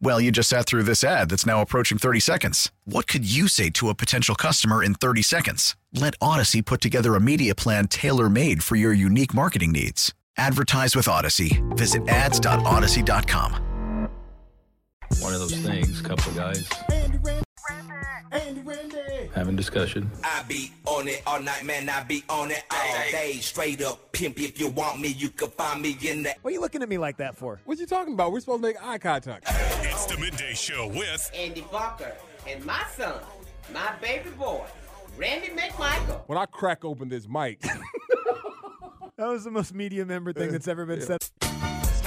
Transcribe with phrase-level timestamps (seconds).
[0.00, 2.70] Well, you just sat through this ad that's now approaching 30 seconds.
[2.84, 5.76] What could you say to a potential customer in 30 seconds?
[5.92, 10.12] Let Odyssey put together a media plan tailor made for your unique marketing needs.
[10.36, 11.62] Advertise with Odyssey.
[11.70, 14.08] Visit ads.odyssey.com.
[15.20, 16.32] One of those things, couple
[17.70, 20.10] of guys having discussion.
[20.22, 21.88] I be on it all night, man.
[21.88, 23.34] I be on it all day.
[23.40, 24.40] Straight up pimp.
[24.40, 26.34] If you want me, you can find me in the.
[26.42, 27.60] What are you looking at me like that for?
[27.64, 28.32] What you talking about?
[28.32, 29.46] We're supposed to make eye contact.
[29.48, 32.12] It's the midday show with Andy Bunker
[32.48, 33.20] and my son,
[33.72, 34.64] my baby boy,
[35.16, 36.22] Randy McMichael.
[36.26, 37.62] When I crack open this mic,
[39.16, 41.22] That was the most media member thing that's ever been said.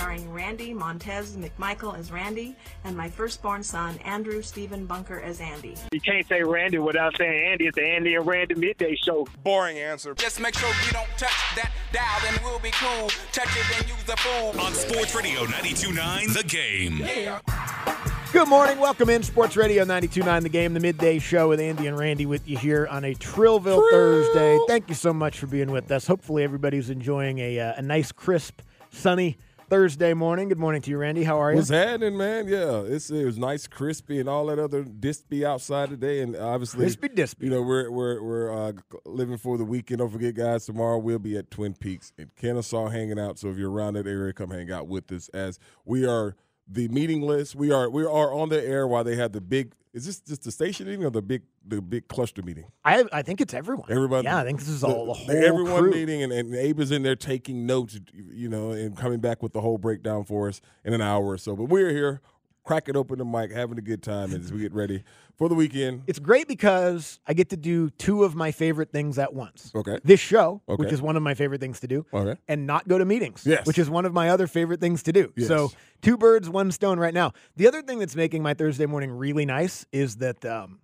[0.07, 2.55] Starring Randy Montez McMichael as Randy
[2.85, 5.75] and my firstborn son Andrew Stephen Bunker as Andy.
[5.91, 7.67] You can't say Randy without saying Andy.
[7.67, 9.27] It's the Andy and Randy midday show.
[9.43, 10.13] Boring answer.
[10.13, 13.09] Just make sure you don't touch that dial, then we'll be cool.
[13.33, 14.57] Touch it and use the fool.
[14.61, 18.31] on Sports Radio 92.9 The Game.
[18.31, 18.79] Good morning.
[18.79, 22.47] Welcome in Sports Radio 92.9 The Game, the midday show with Andy and Randy with
[22.47, 24.57] you here on a Trillville Thursday.
[24.69, 26.07] Thank you so much for being with us.
[26.07, 29.37] Hopefully everybody's enjoying a, uh, a nice, crisp, sunny
[29.69, 30.47] Thursday morning.
[30.47, 31.23] Good morning to you, Randy.
[31.23, 31.57] How are you?
[31.57, 32.47] what's happening, man?
[32.47, 36.81] Yeah, it's it was nice, crispy, and all that other dispy outside today, and obviously
[36.81, 37.45] Crispy dispy.
[37.45, 38.73] You know, we're we're we're uh,
[39.05, 39.99] living for the weekend.
[39.99, 40.65] Don't forget, guys.
[40.65, 43.39] Tomorrow we'll be at Twin Peaks in Kennesaw hanging out.
[43.39, 46.35] So if you're around that area, come hang out with us as we are
[46.67, 47.55] the meeting list.
[47.55, 49.73] We are we are on the air while they have the big.
[49.93, 52.65] Is this just the station meeting or the big the big cluster meeting?
[52.85, 53.87] I, I think it's everyone.
[53.89, 55.91] Everybody, Yeah, I think this is all the, whole everyone crew.
[55.91, 59.53] meeting, and, and Abe is in there taking notes, you know, and coming back with
[59.53, 61.55] the whole breakdown for us in an hour or so.
[61.55, 62.21] But we're here,
[62.67, 65.03] cracking open the mic, having a good time as we get ready
[65.37, 66.03] for the weekend.
[66.05, 69.71] It's great because I get to do two of my favorite things at once.
[69.73, 69.97] Okay.
[70.03, 72.37] This show, which is one of my favorite things to do, Okay.
[72.49, 73.65] and not go to meetings, Yes.
[73.65, 75.31] which is one of my other favorite things to do.
[75.37, 75.47] Yes.
[75.47, 77.31] So, two birds, one stone right now.
[77.55, 80.79] The other thing that's making my Thursday morning really nice is that um,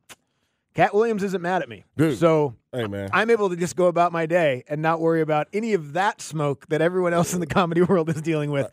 [0.76, 1.84] Katt Williams isn't mad at me.
[1.98, 2.18] Dude.
[2.18, 3.10] So, Hey, man.
[3.12, 6.22] I'm able to just go about my day and not worry about any of that
[6.22, 8.72] smoke that everyone else in the comedy world is dealing with.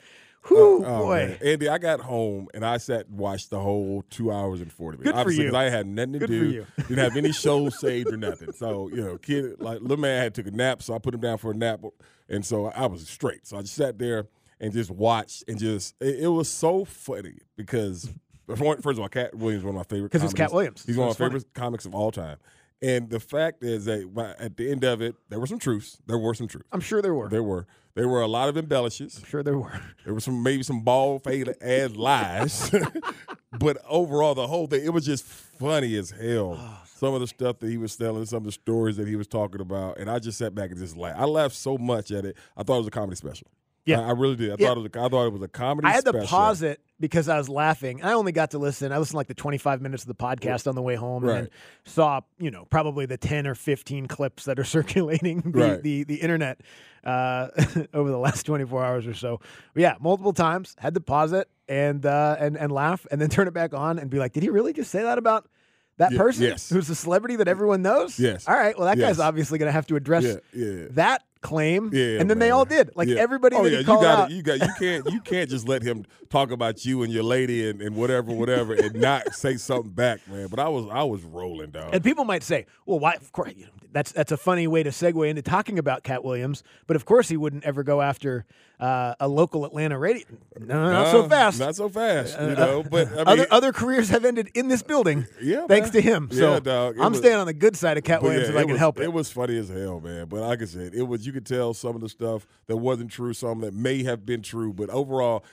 [0.50, 1.26] Oh, Whew, Oh, boy.
[1.28, 1.38] man.
[1.42, 4.96] Andy, I got home and I sat and watched the whole two hours and forty
[4.98, 5.12] minutes.
[5.12, 5.50] Good Obviously, you.
[5.50, 6.66] 'cause I had nothing to Good do.
[6.88, 8.52] Didn't have any shows saved or nothing.
[8.52, 11.20] So you know, kid, like little man had took a nap, so I put him
[11.20, 11.80] down for a nap,
[12.28, 13.46] and so I was straight.
[13.46, 14.28] So I just sat there
[14.60, 18.10] and just watched and just it, it was so funny because
[18.48, 20.52] first of all, Katt Williams is one of my favorite 'Cause it's Cat.
[20.52, 21.38] Williams, He's so one of my funny.
[21.40, 22.38] favorite comics of all time.
[22.82, 25.98] And the fact is that at the end of it, there were some truths.
[26.06, 26.66] There were some truths.
[26.72, 27.28] I'm sure there were.
[27.28, 27.66] There were.
[27.94, 29.18] There were a lot of embellishes.
[29.18, 29.80] I'm sure there were.
[30.04, 32.70] There was some maybe some bald fade ass lies,
[33.58, 36.56] but overall the whole thing it was just funny as hell.
[36.58, 39.16] Oh, some of the stuff that he was telling, some of the stories that he
[39.16, 41.18] was talking about, and I just sat back and just laughed.
[41.18, 42.36] I laughed so much at it.
[42.56, 43.48] I thought it was a comedy special.
[43.86, 44.00] Yeah.
[44.00, 44.50] I, I really did.
[44.52, 44.68] I Yeah.
[44.68, 44.90] thought it was.
[44.94, 45.88] A, I thought it was a comedy.
[45.88, 46.20] I had special.
[46.20, 48.02] to pause it because I was laughing.
[48.02, 48.92] I only got to listen.
[48.92, 51.48] I listened like the 25 minutes of the podcast on the way home, and then
[51.84, 55.82] saw you know probably the 10 or 15 clips that are circulating the Right.
[55.82, 56.60] the, the internet
[57.04, 57.48] uh,
[57.94, 59.40] over the last 24 hours or so.
[59.74, 63.28] But yeah, multiple times had to pause it and uh, and and laugh, and then
[63.30, 65.48] turn it back on and be like, did he really just say that about?
[65.96, 66.70] That person yes.
[66.70, 68.18] who's a celebrity that everyone knows?
[68.18, 68.48] Yes.
[68.48, 68.74] All right.
[68.78, 69.08] Well, that Yes.
[69.08, 70.86] guy's obviously going to have to address Yeah, yeah.
[70.92, 71.90] that claim.
[71.92, 72.90] Yeah, and then they all did.
[72.94, 73.20] Like Yeah.
[73.20, 74.30] everybody oh, yeah, you got out.
[74.30, 77.68] You got you can't you can't just let him talk about you and your lady
[77.68, 80.48] and, and whatever whatever and not say something back, man.
[80.48, 81.90] But I was I was rolling, dog.
[81.94, 84.82] And people might say, "Well, why?" Of course, you know, that's that's a funny way
[84.82, 86.62] to segue into talking about Katt Williams.
[86.86, 88.44] But of course, he wouldn't ever go after
[88.78, 90.24] uh, a local Atlanta radio.
[90.58, 91.58] No, not so Uh, fast.
[91.60, 92.82] Not so fast, Uh, you know.
[92.82, 95.26] But I mean, other other careers have ended in this building.
[95.42, 96.02] Yeah, thanks man.
[96.02, 96.28] to him.
[96.32, 96.96] So Yeah, dog.
[97.00, 98.78] I'm was- staying on the good side of Katt Williams yeah, if I can was,
[98.78, 99.04] help it.
[99.04, 100.26] It was funny as hell, man.
[100.26, 103.10] But like I said, it was you could tell some of the stuff that wasn't
[103.10, 104.72] true, some that may have been true.
[104.72, 105.44] But overall,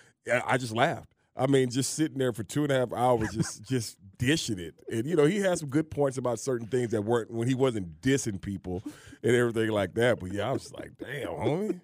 [0.45, 1.13] I just laughed.
[1.35, 4.75] I mean, just sitting there for two and a half hours, just just dishing it.
[4.91, 7.55] And you know, he had some good points about certain things that weren't when he
[7.55, 8.83] wasn't dissing people
[9.23, 10.19] and everything like that.
[10.19, 11.79] But yeah, I was like, damn, homie.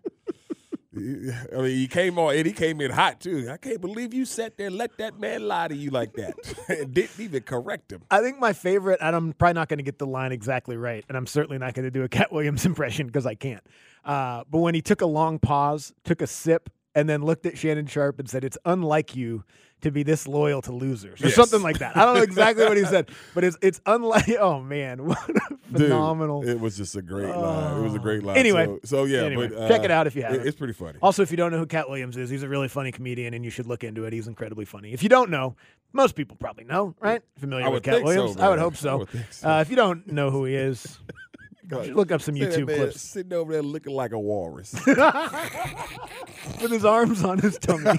[0.96, 3.50] I mean, he came on and he came in hot too.
[3.52, 6.36] I can't believe you sat there and let that man lie to you like that
[6.70, 8.04] and didn't even correct him.
[8.12, 11.04] I think my favorite, and I'm probably not going to get the line exactly right,
[11.08, 13.64] and I'm certainly not going to do a Katt Williams impression because I can't.
[14.06, 17.58] Uh, but when he took a long pause, took a sip, and then looked at
[17.58, 19.46] Shannon Sharpe and said, "It's unlike you
[19.84, 21.36] to be this loyal to losers," or Yes.
[21.36, 21.96] something like that.
[21.96, 24.24] I don't know exactly what he said, but it's it's unlike.
[24.40, 25.34] Oh man, what a
[25.72, 26.48] Dude, phenomenal!
[26.48, 27.78] it was just a great line.
[27.80, 28.38] It was a great line.
[28.38, 30.46] Anyway, so, so yeah, anyway, but, uh, check it out if you haven't.
[30.48, 30.98] It's pretty funny.
[31.02, 33.46] Also, if you don't know who Katt Williams is, he's a really funny comedian, and
[33.46, 34.14] you should look into it.
[34.14, 34.92] He's incredibly funny.
[34.94, 35.56] If you don't know,
[35.94, 37.22] most people probably know, right?
[37.40, 38.38] Familiar with Cat think so, Williams?
[38.40, 38.98] I would hope so.
[39.00, 39.50] would so.
[39.50, 41.00] Uh, if you don't know who he is,
[41.72, 44.74] look up some YouTube man clips Sitting over there looking like a walrus.
[44.86, 47.92] with his arms on his tummy.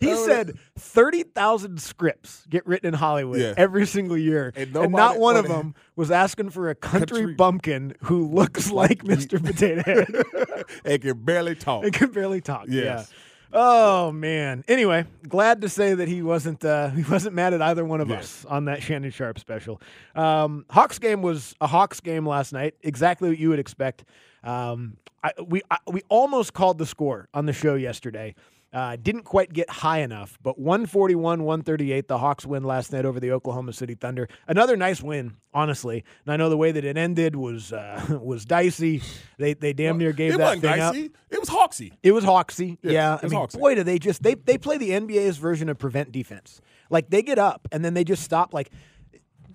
[0.00, 3.54] he Oh, said 30,000 scripts get written in Hollywood Yeah.
[3.56, 4.52] every single year.
[4.54, 7.94] And And, nobody- not one of well, them was asking for a country, Country- bumpkin
[8.04, 9.44] who looks like Mr.
[9.44, 10.64] Potato Head.
[10.84, 11.84] and can barely talk.
[11.84, 12.66] and can barely talk.
[12.68, 13.10] Yes.
[13.10, 13.18] Yeah.
[13.52, 14.64] Oh man.
[14.68, 18.10] Anyway, glad to say that he wasn't uh, he wasn't mad at either one of
[18.10, 19.80] us on that Shannon Sharpe special.
[20.14, 22.74] Um, Hawks game was a Hawks game last night.
[22.82, 24.04] Exactly what you would expect.
[24.44, 28.34] Um, I, we I, we almost called the score on the show yesterday.
[28.70, 33.18] Uh, didn't quite get high enough, but 141 138, the Hawks win last night over
[33.18, 34.28] the Oklahoma City Thunder.
[34.46, 36.04] Another nice win, honestly.
[36.26, 39.00] And I know the way that it ended was uh, was dicey.
[39.38, 40.92] They they damn near gave it that wasn't thing up.
[40.92, 41.10] dicey.
[41.30, 41.92] It was Hawksy.
[42.02, 42.76] It was Hawksy.
[42.82, 43.14] Yeah.
[43.14, 43.58] it I was mean, Hawksy.
[43.58, 46.60] boy, do they just they they play the NBA's version of prevent defense.
[46.90, 48.52] Like they get up and then they just stop.
[48.52, 48.70] Like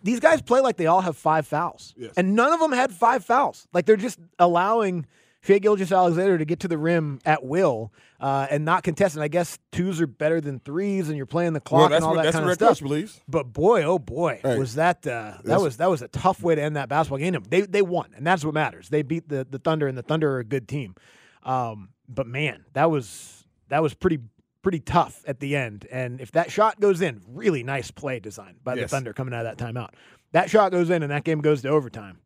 [0.02, 2.14] these guys play like they all have five fouls, Yes.
[2.18, 3.68] and none of them had five fouls.
[3.74, 5.06] Like they're just allowing
[5.44, 7.92] Shai Gilgeous-Alexander to get to the rim at will
[8.22, 9.16] uh, and not contest.
[9.16, 12.06] And I guess twos are better than threes, and you're playing the clock Well, and
[12.06, 12.80] all what that that's kind of stuff.
[12.80, 13.22] Believes.
[13.28, 16.56] But boy, oh boy, Hey, was that uh, that was that was a tough way
[16.56, 17.44] to end that basketball game.
[17.50, 18.88] They they won, and that's what matters.
[18.90, 20.96] They beat the the Thunder, and the Thunder are a good team.
[21.44, 24.20] Um, but man, that was that was pretty
[24.62, 25.86] pretty tough at the end.
[25.92, 29.46] And if that shot goes in, really nice play design by the Thunder coming out
[29.46, 29.90] of that timeout.
[30.32, 32.20] That shot goes in, and that game goes to overtime.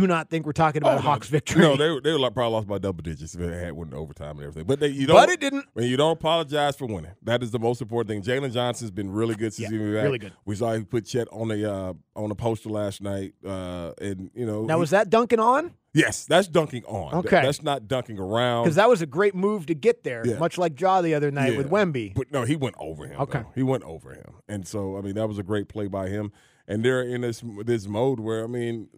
[0.00, 1.62] Do not think we're talking about a Oh, Hawks victory.
[1.62, 4.36] No, they they were like probably lost by double digits if it had went overtime
[4.36, 4.64] and everything.
[4.64, 5.16] But they, you don't.
[5.16, 5.66] but it didn't.
[5.76, 8.22] You don't apologize for winning, that is the most important thing.
[8.22, 10.04] Jalen Johnson's been really good since Yeah, he been back.
[10.04, 10.32] really good.
[10.44, 14.30] We saw he put Chet on the uh, on the poster last night, uh, and
[14.34, 14.62] you know.
[14.64, 15.72] Now he- was that dunking on?
[15.94, 17.14] yes, that's dunking on.
[17.14, 17.42] Okay.
[17.42, 18.64] that's not dunking around.
[18.64, 20.38] Because that was a great move to get there, Yeah.
[20.38, 22.14] much like Jaw the other night with Wemby.
[22.14, 23.20] But no, he went over him.
[23.22, 23.40] Okay.
[23.40, 23.52] though.
[23.54, 26.30] he went over him, and so I mean that was a great play by him.
[26.70, 28.88] And they're in this this mode where I mean,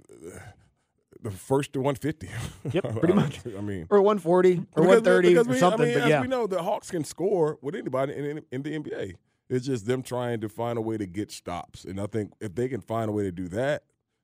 [1.23, 2.29] the first to 150.
[2.73, 3.41] Yep, pretty much.
[3.47, 5.83] I mean, or 140 or Because- 130 because or we- something.
[5.83, 8.43] I mean, but as yeah, we know, the Hawks can score with anybody in, in,
[8.53, 9.15] in the NBA.
[9.49, 12.55] It's just them trying to find a way to get stops, and I think if
[12.55, 13.83] they can find a way to do that,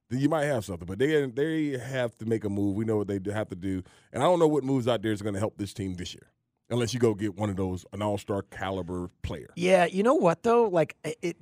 [0.08, 0.87] then you might have something.
[0.87, 2.76] But they they have to make a move.
[2.76, 3.82] We know what they have to do,
[4.12, 6.14] and I don't know what moves out there is going to help this team this
[6.14, 6.28] year,
[6.70, 9.49] unless you go get one of those an All Star caliber player.
[9.56, 9.87] yeah.
[9.87, 10.69] You know what though?
[10.69, 11.37] Like it.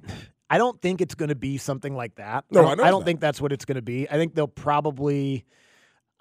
[0.54, 2.44] I don't think it's going to be something like that.
[2.48, 3.06] No, I don't, I know I don't not.
[3.06, 4.08] think that's what it's going to be.
[4.08, 5.44] I think they'll probably,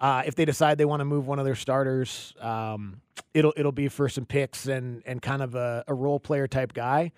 [0.00, 3.00] uh, if they decide they want to move one of their starters, um,
[3.32, 6.72] it'll it'll be for some picks and and kind of a, a role player type
[6.72, 7.12] guy.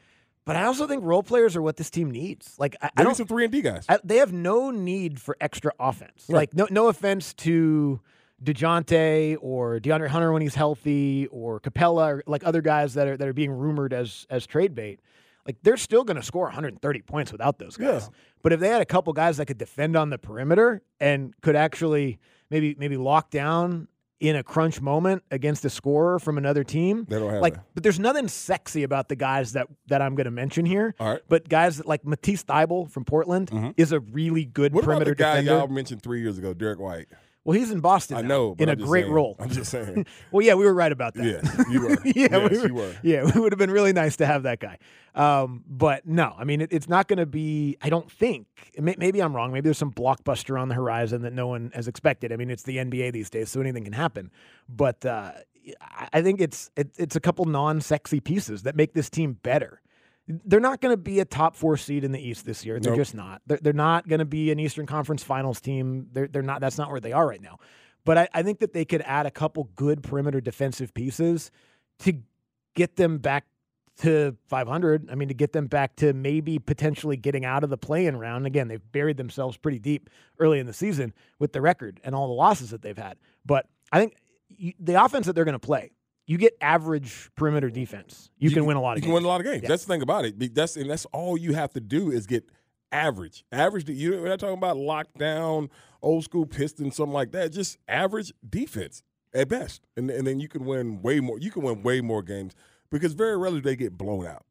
[0.44, 2.54] But I also think role players are what this team needs.
[2.58, 3.86] Like I, I don't some three and D guys.
[3.88, 6.26] I, they have no need for extra offense.
[6.28, 6.40] Right.
[6.40, 7.98] Like no no offense to
[8.44, 13.16] DeJounte or DeAndre Hunter when he's healthy or Capela or like other guys that are
[13.16, 15.00] that are being rumored as as trade bait.
[15.46, 18.02] Like they're still going to score 130 points without those guys.
[18.10, 18.18] Yeah.
[18.42, 21.56] But if they had a couple guys that could defend on the perimeter and could
[21.56, 22.18] actually
[22.50, 23.88] maybe maybe lock down
[24.18, 27.64] in a crunch moment against a scorer from another team, They don't have like that.
[27.74, 30.94] but there's nothing sexy about the guys that that I'm going to mention here.
[30.98, 31.20] All right.
[31.28, 34.76] But guys that like Matisse Thybulle from Portland is a really good Mm-hmm.
[34.76, 35.58] What about perimeter the guy defender.
[35.58, 37.06] y'all mentioned three years ago, Derrick White?
[37.46, 38.16] Well, he's in Boston.
[38.16, 39.12] I now, know, but in I'm a great saying.
[39.14, 39.36] role.
[39.38, 40.04] I'm just saying.
[40.32, 41.24] well, yeah, we were right about that.
[41.24, 41.90] Yes, you were.
[42.04, 42.96] yeah, Yes, we were, you were.
[43.04, 44.78] Yeah, it would have been really nice to have that guy.
[45.14, 47.76] Um, but no, I mean, it, it's not going to be.
[47.80, 48.46] I don't think.
[48.78, 49.52] may- Maybe I'm wrong.
[49.52, 52.32] Maybe there's some blockbuster on the horizon that no one has expected.
[52.32, 54.32] I mean, it's the NBA these days, so anything can happen.
[54.68, 55.32] But uh,
[55.80, 59.80] I- I think it's it, it's a couple non-sexy pieces that make this team better.
[60.28, 62.80] They're not going to be a top four seed in the East this year.
[62.80, 63.00] They're Nope.
[63.00, 63.42] just not.
[63.46, 66.08] They're, they're not going to be an Eastern Conference Finals team.
[66.12, 66.60] They're they're not.
[66.60, 67.58] That's not where they are right now.
[68.04, 71.50] But I, I think that they could add a couple good perimeter defensive pieces
[72.00, 72.14] to
[72.74, 73.46] get them back
[73.98, 75.08] to 500.
[75.10, 78.46] I mean, to get them back to maybe potentially getting out of the play-in round.
[78.46, 82.26] Again, they've buried themselves pretty deep early in the season with the record and all
[82.28, 83.16] the losses that they've had.
[83.44, 84.16] But I think
[84.78, 85.92] the offense that they're going to play
[86.26, 89.06] you get average perimeter defense, you, can win a lot of you games.
[89.06, 89.62] can win a lot of games.
[89.62, 89.68] Yeah.
[89.68, 90.54] That's the thing about it.
[90.54, 92.44] That's and that's all you have to do is get
[92.92, 93.44] average.
[93.52, 93.88] Average.
[93.88, 95.68] You we're not talking about lockdown,
[96.02, 97.52] old school piston, something like that.
[97.52, 99.02] Just average defense
[99.34, 101.38] at best, and and then you can win way more.
[101.38, 102.54] You can win way more games
[102.90, 104.44] because very rarely they get blown out.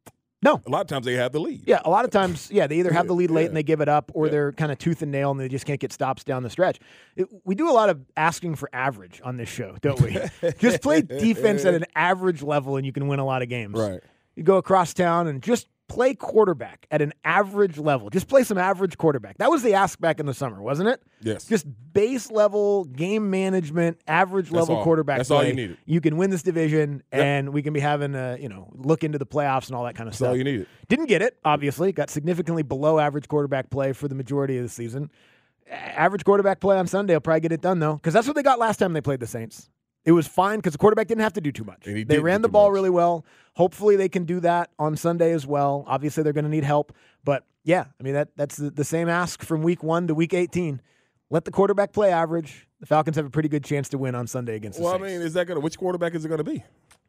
[0.44, 0.62] No.
[0.66, 1.64] A lot of times they have the lead.
[1.66, 3.48] Yeah, a lot of times, yeah, they either have the lead late Yeah.
[3.48, 5.66] and they give it up, or they're kind of tooth and nail and they just
[5.66, 6.80] can't get stops down the stretch.
[7.16, 10.18] It, we do a lot of asking for average on this show, don't we?
[10.60, 13.74] just play defense at an average level and you can win a lot of games.
[13.74, 14.02] Right.
[14.36, 18.10] You go across town and just play quarterback at an average level.
[18.10, 19.38] Just play some average quarterback.
[19.38, 21.02] That was the ask back in the summer, wasn't it?
[21.22, 21.46] Yes.
[21.46, 24.84] Just base level game management, average That's level all.
[24.84, 25.18] quarterback.
[25.18, 25.62] That's all you play.
[25.62, 25.78] needed.
[25.86, 27.22] You can win this division, Yep.
[27.24, 29.96] and we can be having a you know look into the playoffs and all that
[29.96, 30.30] kind of That's stuff.
[30.30, 30.68] all you needed.
[30.88, 31.92] Didn't get it, obviously.
[31.92, 35.10] Got significantly below average quarterback play for the majority of the season.
[35.70, 38.44] Average quarterback play on Sunday will probably get it done, though, because that's what they
[38.44, 39.70] got last time they played the Saints.
[40.06, 41.84] It was fine because the quarterback didn't have to do too much.
[41.84, 42.76] They ran the ball much.
[42.76, 43.26] really well.
[43.56, 45.84] Hopefully, they can do that on Sunday as well.
[45.88, 46.94] Obviously, they're going to need help.
[47.24, 50.34] But yeah, I mean, that that's the, the same ask from week one to week
[50.34, 50.80] 18.
[51.32, 52.68] Let the quarterback play average.
[52.80, 55.00] The Falcons have a pretty good chance to win on Sunday against the Well, I
[55.00, 55.60] mean, is that gonna?
[55.60, 56.64] Which quarterback is it gonna be?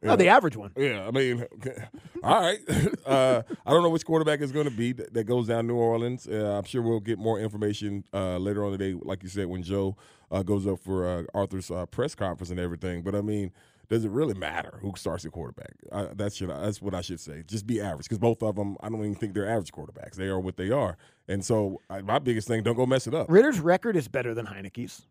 [0.05, 0.73] Oh, the average one.
[0.77, 1.77] Yeah, I mean, okay.
[2.23, 2.59] all right.
[3.07, 5.77] uh, I don't know which quarterback is going to be that, that goes down New
[5.77, 6.29] Orleans.
[6.29, 9.63] Uh, I'm sure we'll get more information uh, later on today, like you said, when
[9.63, 9.97] Joe
[10.31, 13.03] uh, goes up for uh, Arthur's uh, press conference and everything.
[13.03, 13.53] But I mean,
[13.89, 15.75] does it really matter who starts the quarterback?
[15.91, 17.45] Uh, that's should that's what I should say.
[17.47, 20.15] Just be average because both of them, I don't even think they're average quarterbacks.
[20.15, 20.97] They are what they are.
[21.29, 23.31] And so I, my biggest thing, don't go mess it up.
[23.31, 25.07] Ridder's record is better than Heinicke's.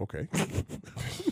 [0.00, 0.28] Okay.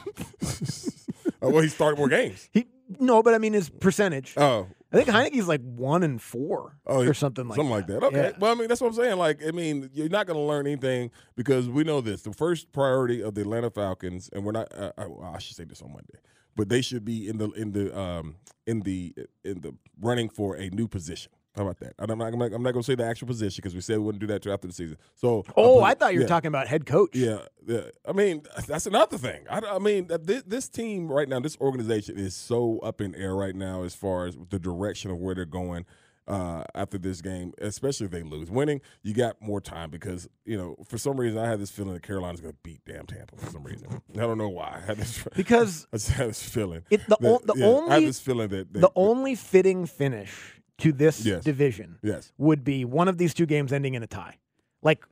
[1.42, 2.48] Uh, well, he started more games.
[2.52, 2.66] He
[2.98, 4.34] no, but I mean his percentage.
[4.36, 7.76] Oh, I think Heinicke's like one and four Oh, or something like something that.
[7.76, 8.02] like that.
[8.06, 8.30] Okay.
[8.32, 8.38] Yeah.
[8.38, 9.16] Well, I mean, that's what I'm saying.
[9.18, 12.22] Like, I mean, you're not going to learn anything because we know this.
[12.22, 14.74] The first priority of the Atlanta Falcons, and we're not.
[14.76, 16.18] Uh, I, well, I should say this on Monday,
[16.56, 18.34] but they should be in the in the um
[18.66, 21.30] in the in the running for a new position.
[21.56, 21.94] How about that?
[21.98, 22.32] I'm not.
[22.32, 24.20] I'm not, I'm not going to say the actual position because we said we wouldn't
[24.20, 24.96] do that till after the season.
[25.16, 25.44] So.
[25.56, 26.28] Oh, uh, I thought you were yeah.
[26.28, 27.10] talking about head coach.
[27.12, 27.82] Yeah, yeah.
[28.06, 29.46] I mean, that's another thing.
[29.50, 33.34] I, I mean, this, this team right now, this organization is so up in air
[33.34, 35.86] right now as far as the direction of where they're going
[36.30, 38.50] uh, after this game, especially if they lose.
[38.50, 41.94] Winning, you got more time because you know for some reason I had this feeling
[41.94, 44.00] that Carolina's going to beat damn Tampa for some reason.
[44.14, 44.80] I don't know why.
[44.82, 46.82] I had this Because I had this feeling.
[46.90, 49.86] It, the that- o- the yeah, I have this feeling that, that the only fitting
[49.86, 51.44] finish to this Yes.
[51.44, 52.32] division Yes.
[52.38, 54.36] would be one of these two games ending in a tie,
[54.82, 55.04] like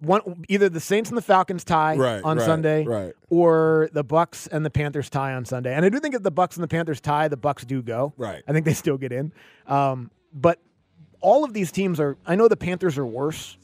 [0.00, 3.14] one either the Saints and the Falcons tie Right, on right, Sunday, right.
[3.30, 5.74] or the Bucks and the Panthers tie on Sunday.
[5.74, 8.12] And I do think if the Bucks and the Panthers tie, the Bucks do go.
[8.16, 8.42] Right.
[8.46, 9.32] I think they still get in.
[9.66, 10.60] Um, but
[11.20, 12.16] all of these teams are.
[12.26, 13.56] I know the Panthers are worse,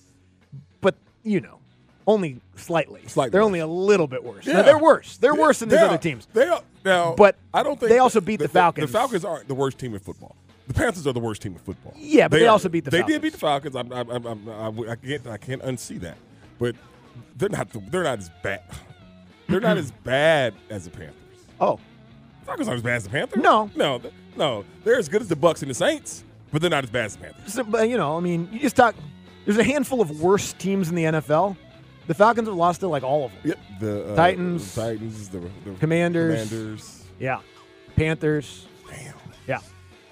[0.81, 1.59] but you know.
[2.07, 3.01] Only slightly.
[3.07, 3.47] Slightly They're worse.
[3.47, 4.45] only a little bit worse.
[4.47, 4.63] Now, Yeah.
[4.63, 5.17] they're worse.
[5.17, 6.29] They're worse than these They other are- teams.
[6.35, 8.89] They are now, But I don't think they also beat the Falcons.
[8.93, 10.37] The, Falcons aren't the worst team in football.
[10.67, 11.93] The Panthers are the worst team in football.
[11.97, 12.51] Yeah, but they are.
[12.51, 13.15] also beat the They Falcons.
[13.15, 13.77] did beat the Falcons.
[13.77, 16.17] I'm, I'm, I'm, I'm, I can't I can't unsee that.
[16.59, 16.75] But
[17.37, 18.63] they're not the, they're not as bad.
[19.47, 21.15] They're not as bad as the Panthers.
[21.61, 21.79] Oh,
[22.41, 23.43] the Falcons aren't as bad as the Panthers.
[23.43, 23.71] No.
[23.77, 24.01] no,
[24.39, 24.65] no.
[24.85, 27.17] They're as good as the Bucks and the Saints, but they're not as bad as
[27.17, 27.53] the Panthers.
[27.53, 28.95] So, but you know, I mean, you just talk.
[29.45, 31.59] There's a handful of worse teams in the NFL.
[32.07, 33.41] The Falcons have lost to like all of them.
[33.45, 33.59] Yep.
[33.81, 36.49] The uh, Titans, the Titans, the, the Commanders.
[36.49, 37.05] Commanders.
[37.21, 37.41] Yeah,
[37.97, 38.67] Panthers.
[38.89, 39.15] Damn.
[39.47, 39.61] Yeah,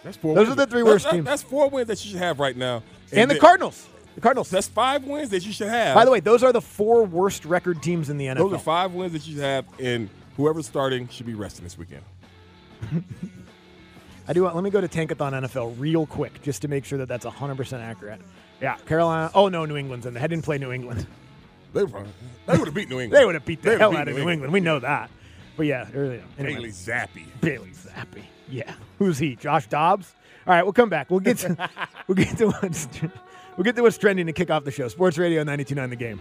[0.04, 0.34] That's four.
[0.34, 0.58] Those wins.
[0.58, 1.24] are the three worst that- teams.
[1.24, 2.82] That's four wins that you should have right now.
[3.12, 3.88] and the then- Cardinals.
[4.14, 4.50] The Cardinals.
[4.50, 5.94] That's five wins that you should have.
[5.94, 8.36] By the way, those are the four worst record teams in the NFL.
[8.50, 11.78] those are five wins that you should have, and whoever's starting should be resting this
[11.78, 12.02] weekend.
[14.28, 14.54] I do want.
[14.54, 17.56] Let me go to Tankathon NFL real quick just to make sure that that's 100
[17.56, 18.20] percent accurate.
[18.60, 19.30] Yeah, Carolina.
[19.34, 20.14] Oh no, New England's in.
[20.14, 21.06] They didn't play New England.
[21.72, 22.04] They, were-
[22.46, 23.20] they would have beat New England.
[23.20, 24.52] They would have beat the They hell out of New England.
[24.52, 25.10] We know that.
[25.56, 26.22] But yeah, early.
[26.38, 26.54] Anyway.
[26.56, 27.24] Bailey Zappe.
[27.40, 28.22] Bailey Zappe.
[28.52, 28.74] Yeah.
[28.98, 29.34] Who's he?
[29.34, 30.14] Josh Dobbs?
[30.46, 31.10] All right, we'll come back.
[31.10, 31.70] We'll get to
[32.06, 32.88] we'll get to what's
[33.56, 34.88] we'll get to what's trending to kick off the show.
[34.88, 36.20] Sports Radio 929 the game.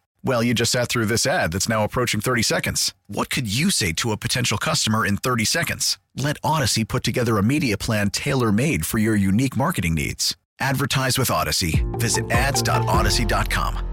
[0.23, 2.93] Well, you just sat through this ad that's now approaching 30 seconds.
[3.07, 5.97] What could you say to a potential customer in 30 seconds?
[6.15, 10.37] Let Odyssey put together a media plan tailor made for your unique marketing needs.
[10.59, 11.85] Advertise with Odyssey.
[11.93, 13.91] Visit ads.odyssey.com.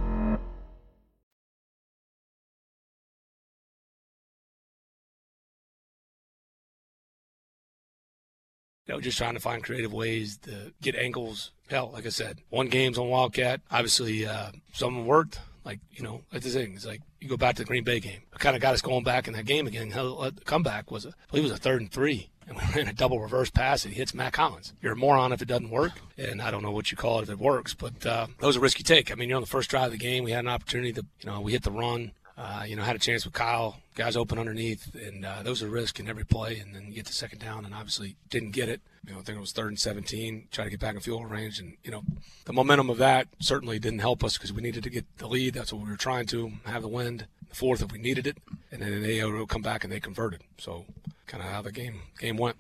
[8.89, 11.53] know, just trying to find creative ways to get angles.
[11.69, 13.61] Hell, like I said, one game's on Wildcat.
[13.71, 15.41] Obviously, uh, some worked.
[15.65, 16.75] Like, you know, that's the thing.
[16.75, 18.21] It's like you go back to the Green Bay game.
[18.33, 19.91] It kind of got us going back in that game again.
[19.91, 22.31] The comeback was, a, I believe it was a third and three.
[22.47, 24.73] And we ran a double reverse pass and he hits Matt Collins.
[24.81, 25.93] You're a moron if it doesn't work.
[26.17, 28.57] And I don't know what you call it if it works, but uh, that was
[28.57, 29.13] a risky take.
[29.13, 30.25] I mean, you're on the first drive of the game.
[30.25, 32.13] We had an opportunity to, you know, we hit the run.
[32.41, 35.67] Uh, you know, had a chance with Kyle, guys open underneath, and uh, those are
[35.69, 36.59] risk in every play.
[36.61, 38.81] And then you get the second down, and obviously didn't get it.
[39.05, 41.29] You know, I think it was third and 17, try to get back in field
[41.29, 42.03] range, and you know,
[42.45, 45.55] the momentum of that certainly didn't help us because we needed to get the lead.
[45.55, 47.27] That's what we were trying to have the wind.
[47.49, 48.39] The fourth, if we needed it,
[48.71, 50.43] and then they would come back and they converted.
[50.59, 50.85] So,
[51.27, 52.57] kind of how the game game went.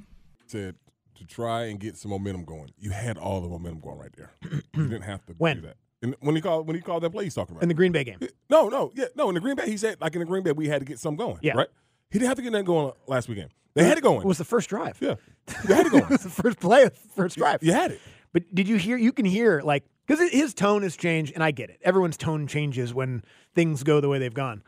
[0.46, 0.74] Said
[1.18, 2.70] to try and get some momentum going.
[2.80, 4.32] You had all the momentum going right there.
[4.74, 5.56] you didn't have to When?
[5.56, 5.76] do that.
[6.02, 7.92] And when he called when he called that play, he's talking about In the Green
[7.92, 8.18] Bay game.
[8.48, 9.28] No, no, yeah, no.
[9.28, 10.98] In the Green Bay, he said like in the Green Bay, we had to get
[10.98, 11.38] some going.
[11.42, 11.54] Yeah.
[11.54, 11.68] right.
[12.10, 13.50] He didn't have to get nothing going last weekend.
[13.74, 14.22] They had it going.
[14.22, 14.96] It was the first drive.
[15.00, 15.16] yeah,
[15.66, 16.04] they had it going.
[16.04, 17.62] it was the first play of the first drive.
[17.62, 18.00] You had it.
[18.32, 18.96] But did you hear?
[18.96, 21.80] You can hear like because his tone has changed, and I get it.
[21.82, 23.22] Everyone's tone changes when
[23.54, 24.62] things go the way they've gone.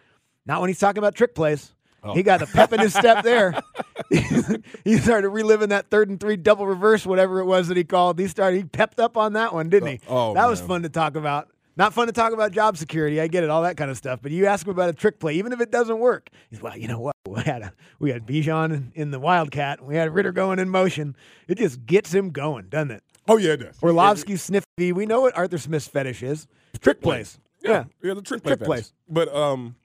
[0.47, 1.73] Not when he's talking about trick plays.
[2.03, 2.15] Oh.
[2.15, 3.61] He got the pep in his step there.
[4.85, 8.19] he started reliving that third and three double reverse, whatever it was that he called.
[8.19, 8.57] He started.
[8.57, 10.01] He pepped up on that one, didn't he?
[10.09, 10.69] Oh, that was man.
[10.69, 11.49] fun to talk about.
[11.77, 13.21] Not fun to talk about job security.
[13.21, 14.21] I get it, all that kind of stuff.
[14.23, 16.29] But you ask him about a trick play, even if it doesn't work.
[16.51, 17.15] He's well, you know what?
[17.29, 19.85] We had a, we had Bijan in, in the Wildcat.
[19.85, 21.17] We had Ridder going in motion.
[21.49, 23.03] It just gets him going, doesn't it?
[23.29, 23.77] Oh yeah, it does.
[23.83, 24.93] Orlovsky sniffy.
[24.93, 26.49] We know what Arthur Smith's fetish is.
[26.81, 27.39] Trick plays.
[27.63, 28.93] Yeah, yeah, the trick, Trick plays.
[29.09, 29.77] But um,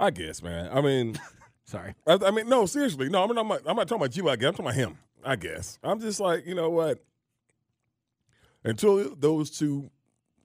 [0.00, 0.70] I guess, man.
[0.72, 1.18] I mean,
[1.64, 1.94] Sorry.
[2.06, 3.22] I, I mean, no, seriously, no.
[3.22, 3.60] I'm not.
[3.66, 4.28] I'm not talking about you.
[4.28, 4.98] I guess I'm talking about him.
[5.24, 5.78] I guess.
[5.84, 6.98] I'm just like, you know what?
[8.64, 9.90] Until those two,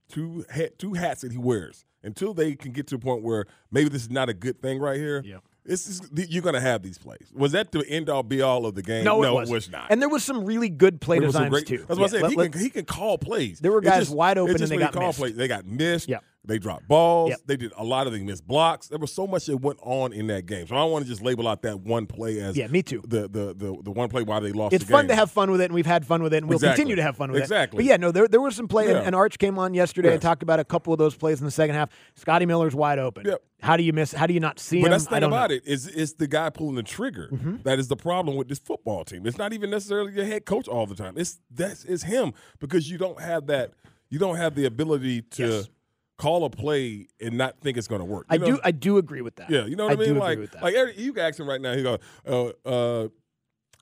[0.09, 3.45] two hat, two hats that he wears, until they can get to a point where
[3.71, 5.21] maybe this is not a good thing right here.
[5.25, 5.37] Yeah.
[5.67, 7.31] It's just, you're gonna have these plays.
[7.33, 9.03] Was that the end all be all of the game?
[9.03, 9.53] No, it it wasn't.
[9.55, 9.87] was not.
[9.89, 11.83] And there was some really good play There designs great- too.
[11.87, 12.21] That's what Yeah, I said.
[12.21, 13.59] let- he, let- can, he can call plays.
[13.61, 15.17] There were guys just- wide open and they got missed.
[15.17, 16.07] Plays, they got missed.
[16.07, 16.23] Yep.
[16.47, 17.29] They dropped balls.
[17.31, 17.39] Yep.
[17.45, 18.87] They did a lot of things, missed blocks.
[18.87, 20.67] There was so much that went on in that game.
[20.67, 23.01] So I don't want to just label out that one play as Yeah, me too.
[23.07, 24.73] The the the, the one play why they lost.
[24.73, 25.09] It's the fun game.
[25.09, 26.75] to have fun with it, and we've had fun with it, and we'll Exactly.
[26.75, 27.77] continue to have fun with Exactly.
[27.77, 27.79] it.
[27.79, 29.03] But yeah, no, there, there was some play, and, Yeah.
[29.05, 31.51] and Arch came on yesterday and talked about a couple of those plays in the
[31.51, 31.89] second half.
[32.15, 33.25] Scotty Miller's wide open.
[33.25, 33.43] Yep.
[33.61, 34.11] How do you miss?
[34.11, 34.91] How do you not see But him?
[34.91, 35.55] that's the thing about know.
[35.55, 37.57] it is it's the guy pulling the trigger mm-hmm.
[37.63, 39.25] that is the problem with this football team.
[39.25, 41.15] It's not even necessarily your head coach all the time.
[41.17, 43.71] It's that's it's him because you don't have that
[44.09, 45.69] you don't have the ability to Yes.
[46.17, 48.25] Call a play and not think it's going to work.
[48.29, 48.45] I know?
[48.45, 48.59] do.
[48.63, 49.49] I do agree with that.
[49.49, 50.07] Yeah, you know what I, I mean.
[50.07, 50.63] do agree like, with that.
[50.63, 51.73] like Eric, you can ask him right now.
[51.75, 51.97] He go,
[52.27, 53.07] uh, uh,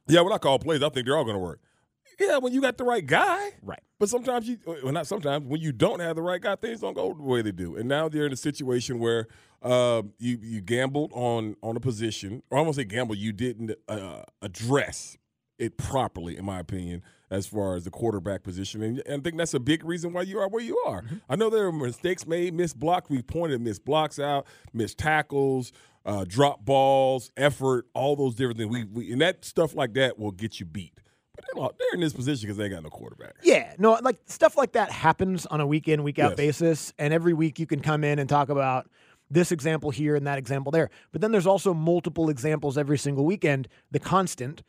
[0.07, 1.59] yeah, when I call plays, I think they're all going to work.
[2.19, 3.79] Yeah, when you got the right guy, Right.
[3.99, 6.93] But sometimes you, well, not sometimes, when you don't have the right guy, things don't
[6.93, 7.77] go the way they do.
[7.77, 9.27] And now they're in a situation where
[9.61, 13.71] uh, you you gambled on on a position, or I won't say gamble, you didn't
[13.87, 15.17] uh, address
[15.59, 18.81] it properly, in my opinion, as far as the quarterback position.
[18.81, 21.03] And, and I think that's a big reason why you are where you are.
[21.29, 23.09] I know there are mistakes made, missed blocks.
[23.09, 25.71] We pointed missed blocks out, missed tackles,
[26.05, 28.69] uh, drop balls, effort, all those different things.
[28.69, 30.93] We, we and that stuff like that will get you beat.
[31.35, 33.33] But they're, they're in this position because they got no quarterback.
[33.41, 36.37] Yeah, no, like stuff like that happens on a week in, week out Yes.
[36.37, 36.93] basis.
[36.99, 38.89] And every week you can come in and talk about
[39.31, 40.91] this example here and that example there.
[41.11, 44.61] But then there's also multiple examples every single weekend, the constant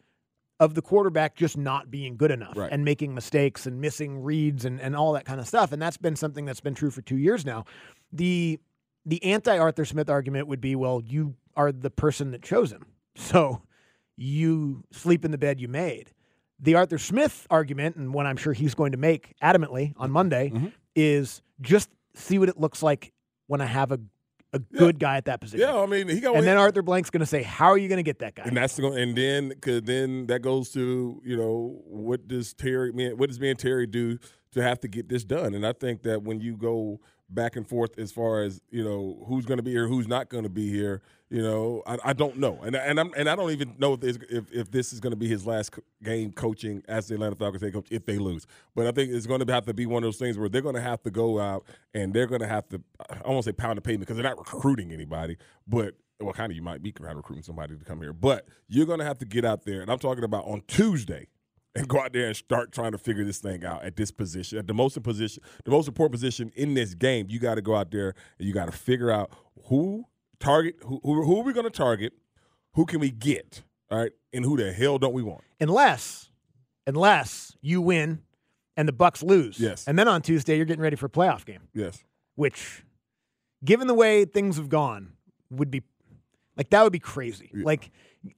[0.61, 2.71] of the quarterback just not being good enough Right.
[2.73, 5.73] and making mistakes and missing reads and, and all that kind of stuff.
[5.73, 7.65] And that's been something that's been true for two years now.
[8.13, 8.61] The
[9.07, 12.87] the anti Arthur Smith argument would be, well, you are the person that chose him.
[13.17, 13.63] So
[14.17, 16.11] you sleep in the bed you made.
[16.61, 20.51] The Arthur Smith argument, and one I'm sure he's going to make adamantly on Monday,
[20.51, 20.67] Mm-hmm.
[20.95, 23.13] is just see what it looks like
[23.49, 23.99] when I have a,
[24.55, 25.67] a good guy at that position.
[25.67, 27.89] Yeah, I mean, he got and then Arthur Blank's going to say, How are you
[27.89, 28.45] going to get that guy?
[28.45, 32.93] and that's going and then cause then that goes to you know what does Terry
[32.93, 34.19] man what does me and Terry do
[34.53, 37.69] to have to get this done and I think that when you go back and
[37.69, 40.51] forth as far as you know who's going to be here who's not going to
[40.51, 43.75] be here you know I, I don't know and and I'm and I don't even
[43.79, 47.09] know if this, if, if this is going to be his last game coaching as
[47.09, 49.65] the Atlanta Falcons head coach if they lose but I think it's going to have
[49.67, 52.13] to be one of those things where they're going to have to go out and
[52.13, 54.93] they're going to have to I won't say pound the pavement because they're not recruiting
[54.93, 58.13] anybody but well, kind of you might be kind of recruiting somebody to come here,
[58.13, 59.81] but you're going to have to get out there.
[59.81, 61.27] And I'm talking about on Tuesday.
[61.75, 64.59] And go out there and start trying to figure this thing out at this position,
[64.59, 67.27] at the most position, the most important position in this game.
[67.29, 69.31] You got to go out there and you got to figure out
[69.67, 70.05] who
[70.39, 72.13] target, who, who, who are we going to target,
[72.75, 75.43] who can we get, all right, and who the hell don't we want?
[75.61, 76.31] Unless,
[76.87, 78.23] unless you win
[78.77, 79.59] and the Bucks lose.
[79.59, 79.87] Yes.
[79.87, 81.69] And then on Tuesday you're getting ready for a playoff game.
[81.75, 82.03] Yes.
[82.37, 82.85] Which,
[83.65, 85.13] given the way things have gone,
[85.51, 85.83] would be
[86.57, 87.51] like that would be crazy.
[87.53, 87.65] Yeah.
[87.65, 87.91] Like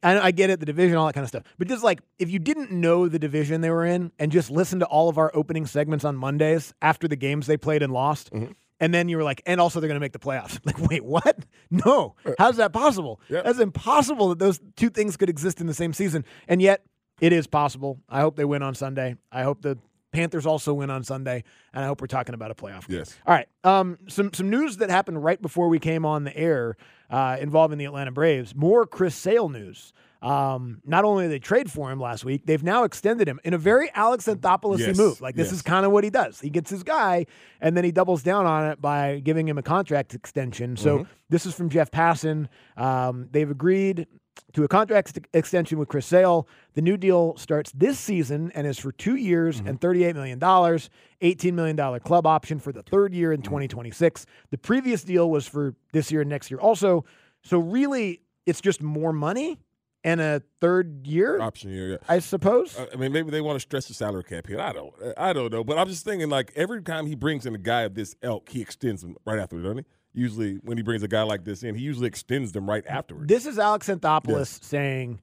[0.03, 1.44] I, I get it, the division, all that kind of stuff.
[1.59, 4.81] But just like if you didn't know the division they were in and just listen
[4.81, 8.33] to all of our opening segments on Mondays after the games they played and lost,
[8.33, 8.53] Mm-hmm.
[8.81, 10.59] and then you were like, and also they're going to make the playoffs.
[10.64, 11.44] Like, wait, what?
[11.70, 13.20] No, how's that possible?
[13.29, 13.44] Yep.
[13.44, 16.83] That's impossible that those two things could exist in the same season, and yet
[17.20, 17.99] it is possible.
[18.09, 19.16] I hope they win on Sunday.
[19.33, 19.79] I hope the
[20.12, 22.85] Panthers also win on Sunday, and I hope we're talking about a playoff.
[22.88, 23.14] Yes.
[23.27, 23.49] All right.
[23.64, 26.77] Um, some some news that happened right before we came on the air
[27.11, 28.55] uh, involving the Atlanta Braves.
[28.55, 29.92] More Chris Sale news.
[30.23, 33.53] Um, not only did they trade for him last week, they've now extended him in
[33.53, 35.21] a very Alex Anthopoulos Yes, move.
[35.21, 35.57] Like this yes.
[35.57, 36.40] is kind of what he does.
[36.40, 37.27] He gets his guy,
[37.61, 40.77] and then he doubles down on it by giving him a contract extension.
[40.77, 41.11] So Mm-hmm.
[41.29, 42.49] this is from Jeff Passan.
[42.77, 44.07] Um, they've agreed
[44.53, 46.46] to a contract ex- extension with Chris Sale.
[46.75, 49.68] The new deal starts this season and is for two years Mm-hmm.
[49.68, 53.40] and $38 million, $18 million club option for the third year Mm-hmm.
[53.40, 54.27] in 2026.
[54.51, 57.05] The previous deal was for this year and next year also.
[57.42, 59.59] So really, it's just more money
[60.05, 61.90] and a third year, Option year.
[61.92, 61.96] Yeah.
[62.09, 62.79] I suppose.
[62.92, 64.61] I mean, maybe they want to stress the salary cap here.
[64.61, 64.92] I don't.
[65.16, 65.64] I don't know.
[65.64, 68.49] But I'm just thinking, like every time he brings in a guy of this elk,
[68.51, 69.85] he extends him right after, doesn't he?
[70.16, 73.29] Usually, when he brings a guy like this in, he usually extends them right afterwards.
[73.29, 74.61] This is Alex Anthopoulos Yes.
[74.62, 75.20] saying,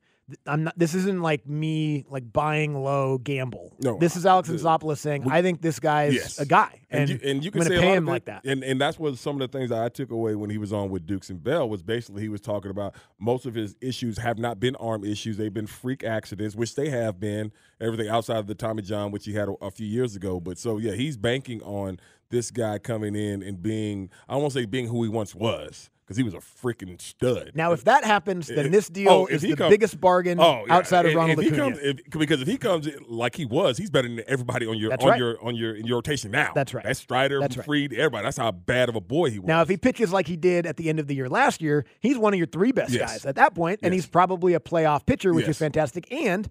[0.47, 0.77] "I'm not.
[0.77, 3.73] This isn't like me like buying low gamble.
[3.79, 6.39] No, this is Alex Anthopoulos saying, I think this guy's Yes.
[6.39, 8.45] a guy, and, you, and you can say pay him like that.
[8.45, 10.71] And and that's what some of the things that I took away when he was
[10.71, 14.17] on with Dukes and Bell was basically he was talking about most of his issues
[14.17, 17.51] have not been arm issues; they've been freak accidents, which they have been.
[17.81, 20.39] Everything outside of the Tommy John, which he had a, a few years ago.
[20.39, 24.65] But so yeah, he's banking on this guy coming in and being I don't say
[24.65, 27.51] being who he once was because he was a freaking stud.
[27.55, 30.63] Now, if that happens, then If- this deal oh, is the come- biggest bargain Oh,
[30.67, 30.75] yeah.
[30.75, 31.63] outside of Ronald if he Acuna.
[31.75, 34.89] comes, if, because if he comes like he was, he's better than everybody on your
[34.89, 35.17] That's on right.
[35.19, 36.51] your on your in your rotation now.
[36.53, 36.83] That's right.
[36.83, 37.65] That's Strider, That's right.
[37.65, 38.23] Fried, everybody.
[38.25, 39.47] That's how bad of a boy he was.
[39.47, 41.85] now, if he pitches like he did at the end of the year last year,
[42.01, 43.09] he's one of your three best Yes.
[43.11, 44.03] guys at that point, and Yes.
[44.03, 46.49] he's probably a playoff pitcher, which is fantastic, and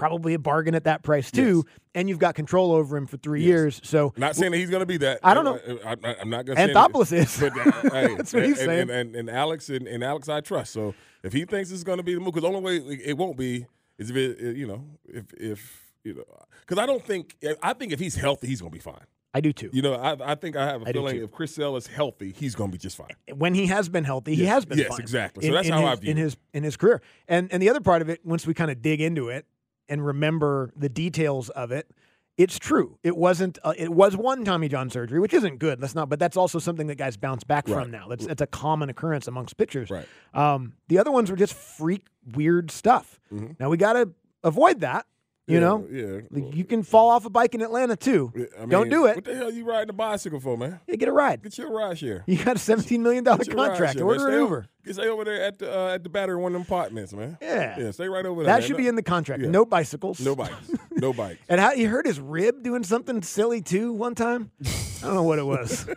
[0.00, 1.64] probably a bargain at that price too.
[1.94, 3.46] And you've got control over him for three Yes.
[3.48, 3.80] years.
[3.84, 5.20] So Not saying that he's going to be that.
[5.22, 5.58] I don't know.
[5.84, 6.74] I, am not going to.
[6.74, 7.38] Anthopoulos is.
[7.38, 8.80] But, uh, hey, That's what he's and, saying.
[8.82, 10.72] And, and, and Alex and, Alex, I trust.
[10.72, 13.16] So if he thinks it's going to be the move, because the only way it-
[13.18, 13.66] won't be
[13.98, 16.24] is if it, you know, if if you know,
[16.60, 19.04] because I don't think I think if he's healthy, he's going to be fine.
[19.34, 19.68] I do too.
[19.72, 22.32] You know, I, I think I have a I feeling if Chris Sale is healthy,
[22.36, 23.10] he's going to be just fine.
[23.36, 24.50] when he has been healthy, he Yes.
[24.54, 25.00] has been Yes, fine.
[25.00, 25.42] exactly.
[25.44, 26.22] So In- that's in how I his, view in it.
[26.22, 27.02] his in his career.
[27.28, 29.44] And and the other part of it, once we kind of dig into it
[29.90, 31.90] and remember the details of it,
[32.38, 32.96] it's true.
[33.02, 33.58] It wasn't.
[33.62, 35.78] Uh, it was one Tommy John surgery, which isn't good.
[35.80, 36.08] That's not.
[36.08, 37.82] But that's also something that guys bounce back Right.
[37.82, 38.06] from now.
[38.08, 39.90] That's that's a common occurrence amongst pitchers.
[39.90, 40.06] Right.
[40.32, 43.20] Um, the other ones were just freak weird stuff.
[43.58, 44.10] Now we got to
[44.42, 45.04] avoid that.
[45.50, 45.56] You.
[45.56, 46.20] Yeah, know, yeah.
[46.30, 48.32] Like, you can fall off a bike in Atlanta too.
[48.60, 49.16] I Don't do it.
[49.16, 50.80] What the hell are you riding a bicycle for, man?
[50.86, 51.42] Yeah, get a ride.
[51.42, 52.24] Get your ride share.
[52.26, 53.94] You got a seventeen million dollar contract.
[53.98, 54.04] share.
[54.06, 54.66] Order an over- Uber.
[54.84, 57.36] Get stay over there at the uh, at the battery one of them apartments, man.
[57.42, 57.78] Yeah.
[57.78, 57.90] yeah.
[57.90, 58.52] Stay right over there.
[58.54, 58.68] That man.
[58.68, 59.42] should be in the contract.
[59.42, 59.50] Yeah.
[59.50, 60.20] No bicycles.
[60.20, 60.54] No bikes.
[60.90, 61.40] No bikes.
[61.48, 64.50] And how you hurt his rib doing something silly too one time?
[64.64, 65.86] I don't know what it was.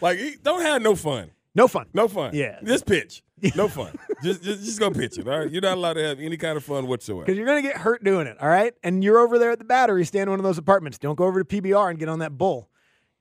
[0.00, 1.32] Like, he, don't have no fun.
[1.56, 1.86] No fun.
[1.92, 2.30] No fun.
[2.32, 2.60] Yeah.
[2.62, 3.24] This pitch.
[3.56, 3.94] No fun.
[4.22, 5.28] just, just just go pitch it.
[5.28, 5.50] All right.
[5.50, 7.24] You're not allowed to have any kind of fun whatsoever.
[7.24, 8.74] Because you're gonna get hurt doing it, all right?
[8.82, 10.98] And you're over there at the battery, staying in one of those apartments.
[10.98, 12.68] Don't go over to PBR and get on that bull.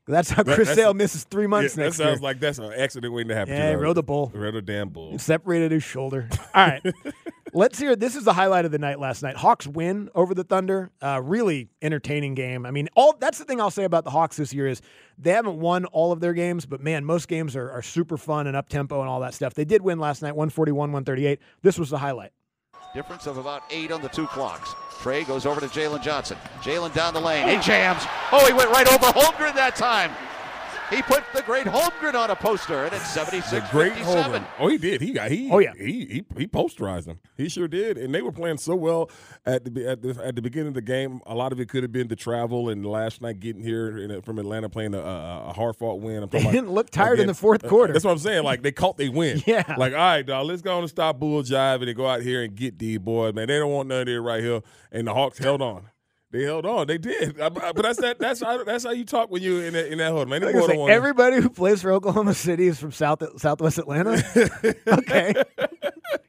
[0.10, 2.24] That's how Chris that's- Sale misses three Yeah, months that next sounds year.
[2.24, 3.54] like that's an accident waiting to happen.
[3.54, 4.32] Yeah, he you rode the bull.
[4.34, 5.20] Rode a damn bull.
[5.20, 6.30] separated his shoulder.
[6.56, 6.82] All right.
[7.58, 7.96] Let's hear.
[7.96, 9.36] This is the highlight of the night last night.
[9.36, 10.92] Hawks win over the Thunder.
[11.02, 12.68] Uh, really entertaining game.
[12.68, 14.80] I mean, all that's the thing I'll say about the Hawks this year is
[15.18, 18.46] they haven't won all of their games, but man, most games are, are super fun
[18.46, 19.56] and up tempo and all that stuff.
[19.56, 21.40] They did win last night, 141, 138.
[21.64, 22.30] This was the highlight.
[22.94, 24.76] Difference of about eight on the two clocks.
[25.02, 26.38] Trey goes over to Jalen Johnson.
[26.62, 27.48] Jalen down the lane.
[27.48, 28.04] He jams.
[28.32, 30.12] Oh, he went right over Holmgren that time.
[30.90, 34.24] He put the great Holmgren on a poster, and it's 76 The great 57.
[34.24, 34.46] Hogan.
[34.58, 35.02] Oh, he did.
[35.02, 35.50] He got he.
[35.52, 35.74] Oh, yeah.
[35.78, 37.20] He he he posterized him.
[37.36, 37.98] He sure did.
[37.98, 39.10] And they were playing so well
[39.46, 41.20] at the at the at the beginning of the game.
[41.26, 44.22] A lot of it could have been the travel and last night getting here in,
[44.22, 46.24] from Atlanta playing a, a, a hard fought win.
[46.24, 47.92] I'm They talking didn't about look tired in the fourth quarter.
[47.92, 48.44] That's what I'm saying.
[48.44, 49.44] Like they caught they win.
[49.46, 49.76] Yeah.
[49.78, 50.46] Like all right, dog.
[50.48, 53.34] Let's go on and stop bull jiving and go out here and get these boys,
[53.34, 53.48] man.
[53.48, 54.62] They don't want none of it right here.
[54.92, 55.90] And the Hawks held on.
[56.38, 56.86] They held on.
[56.86, 57.40] They did.
[57.42, 58.20] I- I- But that's that.
[58.20, 60.42] That's how, that's how you talk when you in that in that hood, man.
[60.44, 64.24] Like say, everybody who plays for Oklahoma City is from South Southwest Atlanta.
[64.88, 65.34] okay,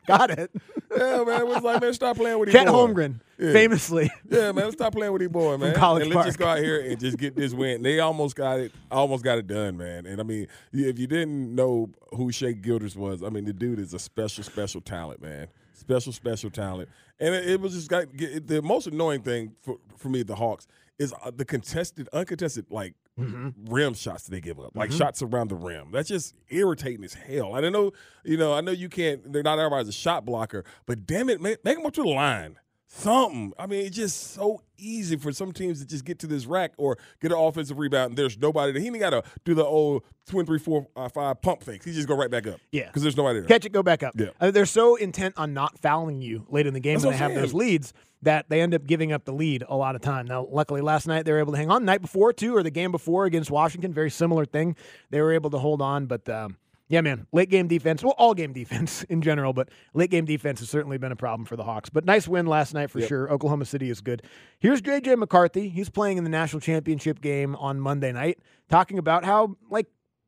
[0.07, 0.51] got it.
[0.97, 1.42] Yeah, man.
[1.42, 2.68] It was like, man, stop playing with these boys.
[2.73, 3.21] Holmgren.
[3.38, 3.53] Yeah.
[3.53, 4.11] famously.
[4.31, 5.73] Yeah, man, let's stop playing with these boys, man.
[5.73, 7.83] From College and let's just go out here and just get this win.
[7.83, 10.07] They almost got it, almost got it done, man.
[10.07, 13.79] And I mean, if you didn't know who Shai Gilgeous was, I mean, the dude
[13.79, 15.49] is a special, special talent, man.
[15.79, 16.88] Special, special talent.
[17.21, 20.67] And it, it was just got the most annoying thing for for me, the Hawks,
[20.99, 24.99] is uh, the contested, uncontested, like rim shots that they give up, like Mhm.
[24.99, 25.88] shots around the rim.
[25.93, 27.55] That's just irritating as hell.
[27.55, 27.93] I don't know,
[28.25, 29.33] you know, I know you can't.
[29.33, 32.09] They're not everybody's a shot blocker, but damn it, make, make them up to the
[32.09, 32.57] line.
[32.90, 33.53] Something.
[33.59, 36.72] I mean, it's just so easy for some teams to just get to this rack
[36.79, 38.11] or get an offensive rebound.
[38.11, 38.72] And there's nobody.
[38.72, 38.81] there.
[38.81, 41.85] He ain't got to do the old twin, three, four, uh, five pump fakes.
[41.85, 42.61] He just go right back up.
[42.72, 42.87] Yeah.
[42.87, 43.48] because there's nobody there.
[43.48, 44.14] Catch it, go back up.
[44.16, 44.29] Yeah.
[44.40, 47.18] Uh, they're so intent on not fouling you late in the game That's when they
[47.18, 50.27] have those leads that they end up giving up the lead a lot of time.
[50.27, 51.85] Now, luckily, last night they were able to hang on.
[51.85, 54.77] Night before, too, or the game before against Washington, very similar thing.
[55.11, 56.57] They were able to hold on, but um,
[56.88, 60.61] yeah, man, late game defense, well, all game defense in general, but late game defense
[60.61, 61.90] has certainly been a problem for the Hawks.
[61.90, 63.09] But nice win last night for Yep.
[63.09, 63.31] sure.
[63.33, 64.22] Oklahoma City is good.
[64.59, 65.68] Here's JJ McCarthy.
[65.68, 69.87] He's playing in the national championship game on Monday night, talking about how like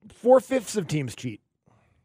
[0.09, 1.41] four fifths of teams cheat.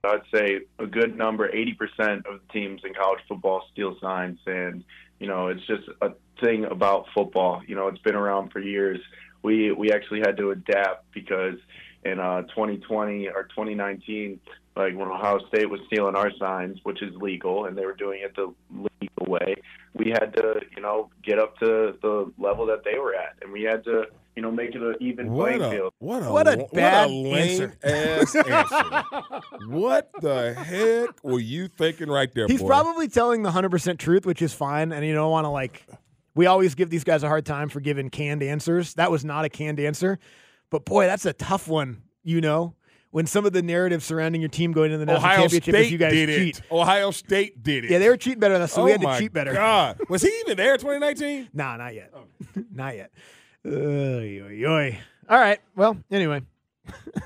[0.05, 4.37] I'd say a good number, 80% of the teams in college football steal signs.
[4.45, 4.83] And,
[5.19, 6.11] you know, it's just a
[6.43, 7.61] thing about football.
[7.67, 8.99] You know, it's been around for years.
[9.43, 11.55] We, we actually had to adapt because
[12.05, 14.39] in uh, 2020 or 2019,
[14.77, 18.21] like when Ohio State was stealing our signs, which is legal, and they were doing
[18.23, 19.55] it the legal way,
[19.93, 23.35] we had to, you know, get up to the level that they were at.
[23.41, 24.03] And we had to,
[24.35, 25.93] you know, make it an even What playing a field.
[25.99, 27.77] what a What a what bad lame answer.
[27.83, 29.41] ass answer.
[29.67, 32.45] what the heck were you thinking right there?
[32.47, 32.67] He's boy?
[32.67, 34.91] probably telling the 100% truth, which is fine.
[34.91, 35.85] And you don't want to, like,
[36.35, 38.93] we always give these guys a hard time for giving canned answers.
[38.95, 40.19] That was not a canned answer.
[40.69, 42.75] But boy, that's a tough one, you know?
[43.11, 45.85] When some of the narrative surrounding your team going into the national Ohio championship State
[45.85, 46.59] is you guys did cheat.
[46.59, 46.65] it.
[46.69, 47.91] Ohio State did it.
[47.91, 49.31] Yeah, they were cheating better than us, so oh we had to oh my cheat
[49.31, 49.53] better.
[49.53, 50.75] God, was he even there?
[50.75, 51.47] 2019?
[51.53, 52.13] Nah, not yet.
[52.73, 53.11] not yet.
[53.65, 54.99] Oy, oy, oy.
[55.29, 55.59] All right.
[55.77, 56.41] Well, anyway.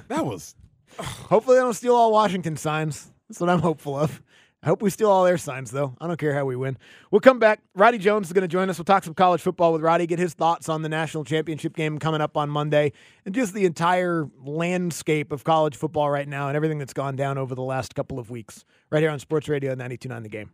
[0.09, 0.55] that was.
[0.99, 3.11] Hopefully, they don't steal all Washington signs.
[3.27, 4.21] That's what I'm hopeful of.
[4.61, 5.95] I hope we steal all their signs, though.
[6.01, 6.77] I don't care how we win.
[7.11, 7.61] We'll come back.
[7.75, 8.77] Roddy Jones is going to join us.
[8.77, 11.97] We'll talk some college football with Roddy, get his thoughts on the national championship game
[11.97, 12.91] coming up on Monday,
[13.25, 17.37] and just the entire landscape of college football right now and everything that's gone down
[17.37, 18.65] over the last couple of weeks.
[18.89, 20.51] Right here on Sports Radio 92.9 The Game.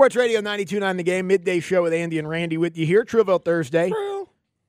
[0.00, 3.04] Sports Radio 92.9 The Game, midday show with Andy and Randy with you here.
[3.04, 3.92] Truville Thursday.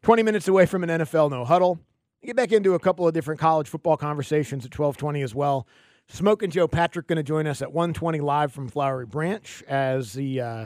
[0.01, 1.79] 20 minutes away from an NFL no huddle.
[2.21, 5.67] Get back into a couple of different college football conversations at 1220 as well.
[6.09, 10.15] Smoke and Joe Patrick going to join us at 120 live from Flowery Branch as
[10.15, 10.65] he uh,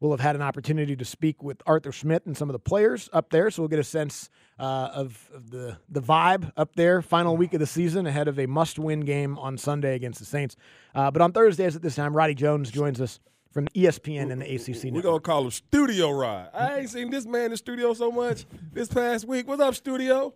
[0.00, 3.10] will have had an opportunity to speak with Arthur Smith and some of the players
[3.12, 3.50] up there.
[3.50, 7.02] So we'll get a sense uh, of, of the, the vibe up there.
[7.02, 10.24] Final week of the season ahead of a must win game on Sunday against the
[10.24, 10.56] Saints.
[10.94, 13.20] Uh, but on Thursdays at this time, Roddy Jones joins us
[13.56, 16.50] from ESPN and the ACC We're gonna call him Studio Rod.
[16.52, 19.48] I ain't seen this man in studio so much this past week.
[19.48, 20.34] What's up, Studio?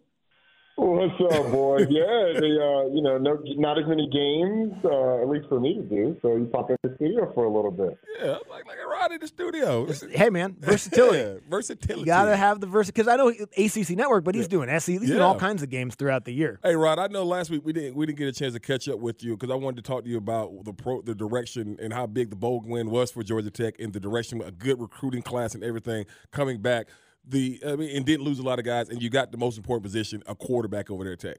[0.81, 1.87] What's up, boys?
[1.91, 5.75] Yeah, they, uh, you know, no, not as many games, uh, at least for me
[5.75, 6.17] to do.
[6.23, 7.99] So you pop in the studio for a little bit.
[8.19, 9.87] Yeah, like like a Rod in the studio.
[10.11, 11.19] Hey man, versatility.
[11.21, 12.01] Yeah, versatility.
[12.01, 14.93] You gotta have the versatility because I know ACC Network, but he's doing SE.
[14.99, 16.59] He's doing all kinds of games throughout the year.
[16.63, 18.89] Hey Rod, I know last week we didn't we didn't get a chance to catch
[18.89, 21.77] up with you because I wanted to talk to you about the pro the direction
[21.81, 24.53] and how big the bowl win was for Georgia Tech and the direction with a
[24.53, 26.89] good recruiting class and everything coming back.
[27.31, 29.57] The I mean and didn't lose a lot of guys and you got the most
[29.57, 31.39] important position, a quarterback over there Tech.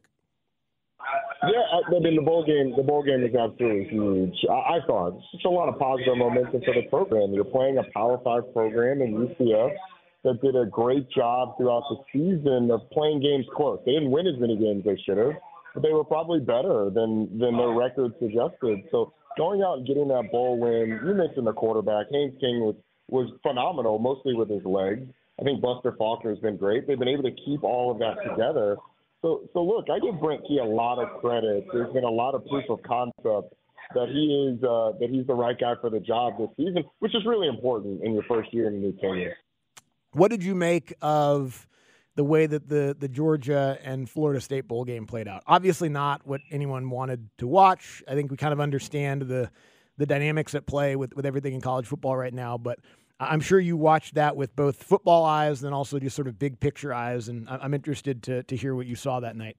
[1.44, 2.74] Yeah, I, mean the bowl game.
[2.78, 4.36] The bowl game is absolutely huge.
[4.48, 7.34] I, I thought it's a lot of positive momentum for the program.
[7.34, 9.74] You're playing a Power Five program in UCF
[10.24, 13.80] that did a great job throughout the season of playing games close.
[13.86, 15.34] They didn't win as many games as they should have,
[15.74, 18.86] but they were probably better than than their record suggested.
[18.92, 22.06] So going out and getting that bowl win, you mentioned the quarterback.
[22.12, 22.76] Haynes King was
[23.10, 25.10] was phenomenal, mostly with his legs.
[25.42, 26.88] I think Buster Faulkner has been great.
[26.88, 28.78] They've been able to keep all of that together.
[29.22, 31.66] So, so look, I give Brent Key a lot of credit.
[31.74, 33.54] There's been a lot of proof of concept
[33.94, 37.14] that he is uh, that he's the right guy for the job this season, which
[37.16, 39.36] is really important in your first year in a new tenure.
[40.14, 41.68] What did you make of
[42.16, 45.44] the way that the the Georgia and Florida State bowl game played out?
[45.48, 48.04] Obviously, not what anyone wanted to watch.
[48.08, 49.50] I think we kind of understand the
[49.98, 52.80] the dynamics at play with with everything in college football right now, but.
[53.22, 56.60] I'm sure you watched that with both football eyes and also just sort of big
[56.60, 59.58] picture eyes, and I'm interested to, to hear what you saw that night.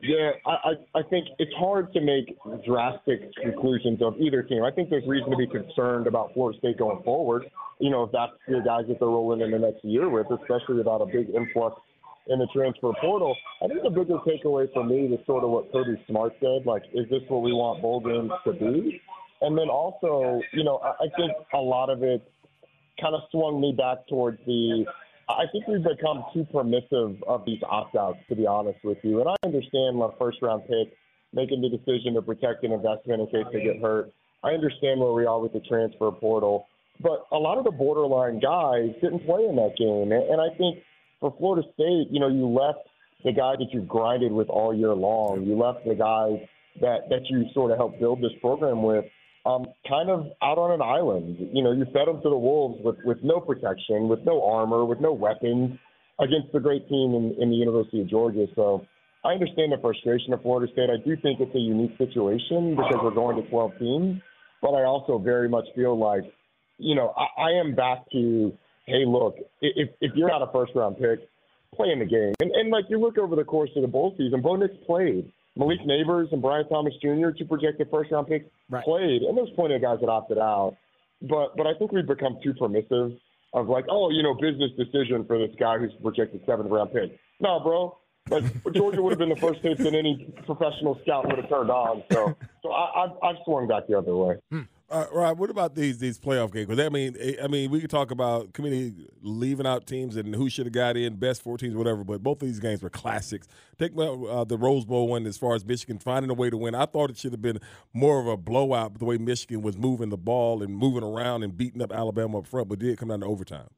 [0.00, 4.62] Yeah, I, I I think it's hard to make drastic conclusions of either team.
[4.62, 7.50] I think there's reason to be concerned about Florida State going forward.
[7.80, 10.76] You know, if that's the guys that they're rolling in the next year with, especially
[10.76, 11.80] without a big influx
[12.28, 13.36] in the transfer portal.
[13.62, 16.66] I think the bigger takeaway for me is sort of what Kirby Smart said.
[16.66, 19.00] Like, is this what we want bowl games to be?
[19.40, 22.22] And then also, you know, I, I think a lot of it
[23.00, 24.86] kind of swung me back towards the.
[25.28, 29.20] I think we've become too permissive of these opt outs, to be honest with you.
[29.20, 30.96] And I understand my first round pick
[31.32, 34.10] making the decision to protect an investment in case they get hurt.
[34.44, 36.66] I understand where we are with the transfer portal.
[37.00, 40.12] But a lot of the borderline guys didn't play in that game.
[40.12, 40.78] And I think
[41.20, 42.88] for Florida State, you know, you left
[43.24, 45.44] the guy that you grinded with all year long.
[45.44, 46.38] You left the guys
[46.80, 49.04] that, that you sort of helped build this program with
[49.46, 51.36] um, kind of out on an island.
[51.52, 54.84] You know, you fed them to the wolves with, with no protection, with no armor,
[54.84, 55.78] with no weapons
[56.18, 58.46] against the great team in, in the University of Georgia.
[58.56, 58.84] So
[59.24, 60.90] I understand the frustration of Florida State.
[60.90, 64.20] I do think it's a unique situation because we're going to 12 teams,
[64.60, 66.24] but I also very much feel like,
[66.78, 68.52] you know, I, I am back to,
[68.86, 71.20] hey, look, if, if you're not a first round pick,
[71.74, 72.34] play in the game.
[72.40, 75.30] And, and like you look over the course of the bowl season, Bo Nix played.
[75.56, 78.84] Malik Nabers and Brian Thomas Jr., two projected first round picks, right.
[78.84, 79.22] played.
[79.22, 80.76] And there's plenty of guys that opted out.
[81.22, 83.12] But but I think we've become too permissive
[83.54, 87.18] of like, oh, you know, business decision for this guy who's projected seventh round pick.
[87.40, 87.96] No, bro.
[88.28, 91.70] Like Georgia would have been the first tape that any professional scout would have turned
[91.70, 92.02] on.
[92.12, 94.36] So so I, I've, I've swung back the other way.
[94.50, 94.62] Hmm.
[94.88, 96.68] Uh, Rob, what about these these playoff games?
[96.68, 100.48] Because I mean, I mean, we could talk about committee leaving out teams and who
[100.48, 102.04] should have got in, best four teams, whatever.
[102.04, 103.48] But both of these games were classics.
[103.80, 106.76] Take uh, the Rose Bowl one as far as Michigan finding a way to win.
[106.76, 107.58] I thought it should have been
[107.92, 111.56] more of a blowout the way Michigan was moving the ball and moving around and
[111.56, 113.68] beating up Alabama up front, but did come down to overtime.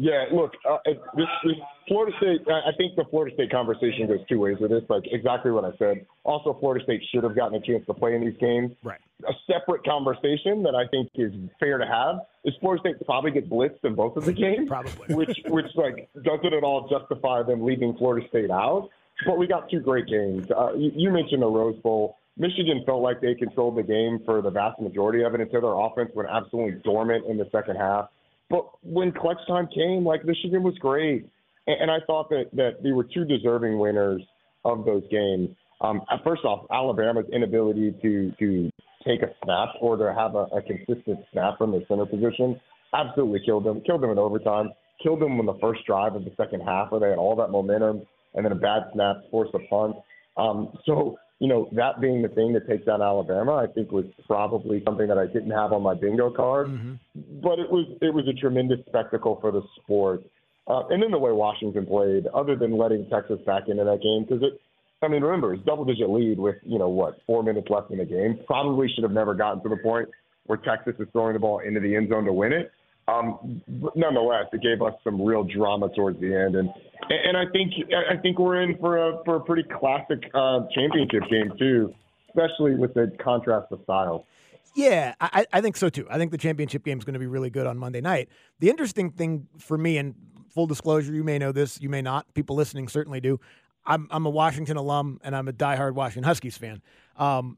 [0.00, 1.56] Yeah, look, uh, this, this
[1.88, 2.46] Florida State.
[2.48, 4.84] I think the Florida State conversation goes two ways with this.
[4.88, 6.06] Like exactly what I said.
[6.22, 8.70] Also, Florida State should have gotten a chance to play in these games.
[8.84, 9.00] Right.
[9.28, 13.48] A separate conversation that I think is fair to have is Florida State probably gets
[13.48, 14.68] blitzed in both of the games.
[14.68, 14.92] probably.
[15.16, 18.88] Which which like doesn't at all justify them leaving Florida State out.
[19.26, 20.48] But we got two great games.
[20.48, 22.18] Uh, you, you mentioned the Rose Bowl.
[22.36, 25.74] Michigan felt like they controlled the game for the vast majority of it until their
[25.74, 28.10] offense went absolutely dormant in the second half.
[28.50, 31.28] But when clutch time came, like Michigan was great,
[31.66, 34.22] and, and I thought that that they were two deserving winners
[34.64, 35.50] of those games.
[35.80, 38.70] Um, first off, Alabama's inability to to
[39.06, 42.60] take a snap or to have a, a consistent snap from their center position
[42.94, 43.80] absolutely killed them.
[43.86, 44.70] Killed them in overtime.
[45.02, 47.50] Killed them on the first drive of the second half, where they had all that
[47.50, 48.02] momentum,
[48.34, 49.96] and then a bad snap forced a punt.
[50.36, 54.06] Um, so you know, that being the thing that takes down Alabama, I think was
[54.26, 56.68] probably something that I didn't have on my bingo card.
[56.68, 56.94] Mm-hmm.
[57.40, 60.24] But it was it was a tremendous spectacle for the sport.
[60.66, 64.26] Uh, and then the way Washington played, other than letting Texas back into that game,
[64.28, 64.60] because it,
[65.00, 67.98] I mean, remember, it's double digit lead with, you know, what, four minutes left in
[67.98, 68.40] the game.
[68.46, 70.08] Probably should have never gotten to the point
[70.44, 72.70] where Texas is throwing the ball into the end zone to win it.
[73.08, 76.68] Um, but nonetheless, it gave us some real drama towards the end, and
[77.08, 77.72] and I think
[78.10, 81.94] I think we're in for a for a pretty classic uh, championship game too,
[82.28, 84.26] especially with the contrast of style.
[84.74, 86.06] Yeah, I, I think so too.
[86.10, 88.28] I think the championship game is going to be really good on Monday night.
[88.60, 90.14] The interesting thing for me, and
[90.50, 92.32] full disclosure, you may know this, you may not.
[92.34, 93.40] People listening certainly do.
[93.86, 96.82] I'm I'm a Washington alum, and I'm a diehard Washington Huskies fan.
[97.16, 97.56] Um,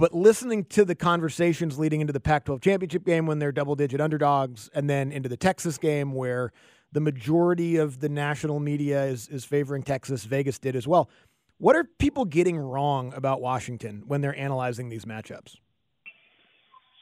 [0.00, 3.76] but listening to the conversations leading into the Pac 12 championship game when they're double
[3.76, 6.52] digit underdogs, and then into the Texas game where
[6.90, 11.10] the majority of the national media is, is favoring Texas, Vegas did as well.
[11.58, 15.56] What are people getting wrong about Washington when they're analyzing these matchups?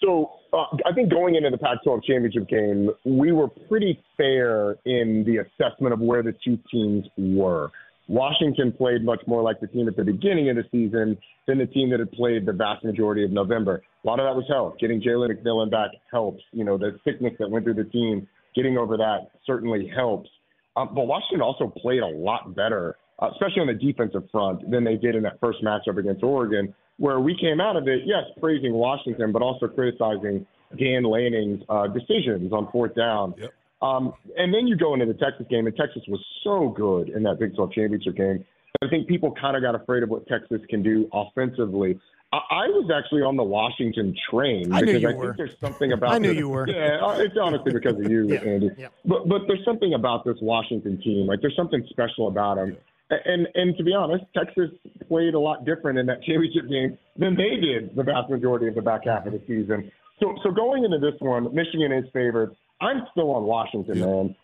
[0.02, 5.22] So uh, I think going into the Pac-12 championship game, we were pretty fair in
[5.24, 7.70] the assessment of where the two teams were.
[8.08, 11.66] Washington played much more like the team at the beginning of the season than the
[11.66, 13.82] team that had played the vast majority of November.
[14.02, 14.78] A lot of that was help.
[14.78, 16.42] Getting Jalen McMillan back helps.
[16.52, 20.30] You know, the sickness that went through the team, getting over that certainly helps.
[20.76, 24.84] Um, but Washington also played a lot better, uh, especially on the defensive front, than
[24.84, 28.24] they did in that first matchup against Oregon, where we came out of it, yes,
[28.40, 30.46] praising Washington, but also criticizing
[30.78, 33.34] Dan Lanning's uh, decisions on fourth down.
[33.38, 33.50] Yep.
[33.80, 37.22] Um, and then you go into the Texas game, and Texas was so good in
[37.24, 38.44] that Big 12 championship game.
[38.82, 41.98] I think people kind of got afraid of what Texas can do offensively.
[42.32, 45.24] I, I was actually on the Washington train I because I were.
[45.26, 46.10] think there's something about.
[46.14, 46.68] I knew this- you were.
[46.68, 48.70] Yeah, uh, it's honestly because of you, Yeah, Andy.
[48.76, 48.88] yeah.
[49.04, 51.26] But but there's something about this Washington team.
[51.26, 52.76] Like there's something special about them.
[53.10, 54.70] And and to be honest, Texas
[55.08, 58.74] played a lot different in that championship game than they did the vast majority of
[58.74, 59.90] the back half of the season.
[60.20, 62.54] So so going into this one, Michigan is favored.
[62.80, 64.36] I'm still on Washington, man.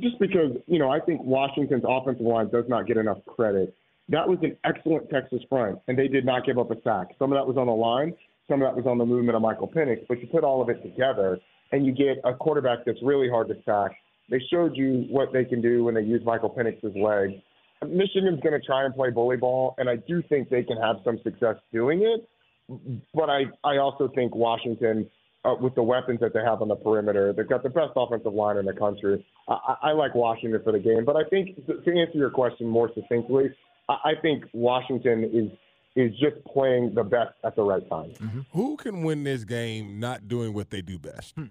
[0.00, 3.74] Just because you know I think Washington's offensive line does not get enough credit.
[4.08, 7.08] That was an excellent Texas front, and they did not give up a sack.
[7.18, 8.14] Some of that was on the line,
[8.48, 10.06] some of that was on the movement of Michael Penix.
[10.08, 11.38] But you put all of it together,
[11.72, 13.92] and you get a quarterback that's really hard to sack
[14.30, 17.40] They showed you what they can do when they use Michael Penix's leg.
[17.86, 20.96] Michigan's going to try and play bully ball, and I do think they can have
[21.04, 22.28] some success doing it.
[23.14, 25.08] But I, I also think Washington,
[25.46, 28.34] uh, with the weapons that they have on the perimeter, they've got the best offensive
[28.34, 29.24] line in the country.
[29.48, 31.04] I, I like Washington for the game.
[31.04, 33.54] But I think to to answer your question more succinctly,
[33.88, 35.50] I, I think Washington is
[35.94, 38.10] is just playing the best at the right time.
[38.10, 38.40] Mm-hmm.
[38.52, 41.34] Who can win this game not doing what they do best?
[41.34, 41.46] Hmm.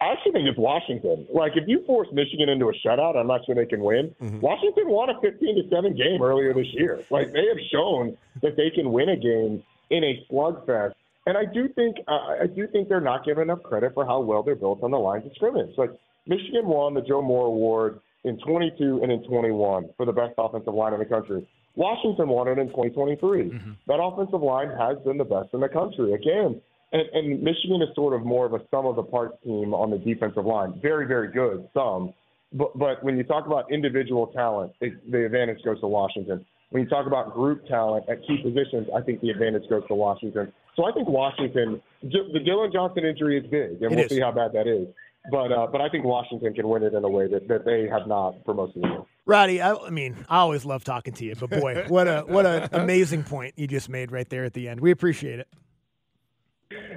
[0.00, 1.26] I actually think it's Washington.
[1.32, 4.14] Like if you force Michigan into a shutout, I'm not sure they can win.
[4.22, 4.40] Mm-hmm.
[4.40, 7.04] Washington won a 15 to 7 game earlier this year.
[7.10, 10.94] Like they have shown that they can win a game in a slugfest.
[11.30, 14.42] And I do think I do think they're not given enough credit for how well
[14.42, 15.70] they're built on the lines of scrimmage.
[15.78, 15.90] Like
[16.26, 20.74] Michigan won the Joe Moore Award in 22 and in 21 for the best offensive
[20.74, 21.48] line in the country.
[21.76, 23.44] Washington won it in 2023.
[23.44, 23.70] Mm-hmm.
[23.86, 26.60] That offensive line has been the best in the country again.
[26.90, 29.92] And, and Michigan is sort of more of a sum of the parts team on
[29.92, 30.80] the defensive line.
[30.82, 32.12] Very, very good, some.
[32.52, 36.44] But, but when you talk about individual talent, it, the advantage goes to Washington.
[36.70, 39.94] When you talk about group talent at key positions, I think the advantage goes to
[39.94, 40.52] Washington.
[40.80, 44.08] So I think Washington, the Dillon Johnson injury is big, and It we'll is.
[44.08, 44.88] see how bad that is.
[45.30, 47.86] But uh, but I think Washington can win it in a way that, that they
[47.88, 49.02] have not for most of the year.
[49.26, 52.46] Roddy, I, I mean, I always love talking to you, but boy, what a what
[52.46, 54.80] an amazing point you just made right there at the end.
[54.80, 55.48] We appreciate it.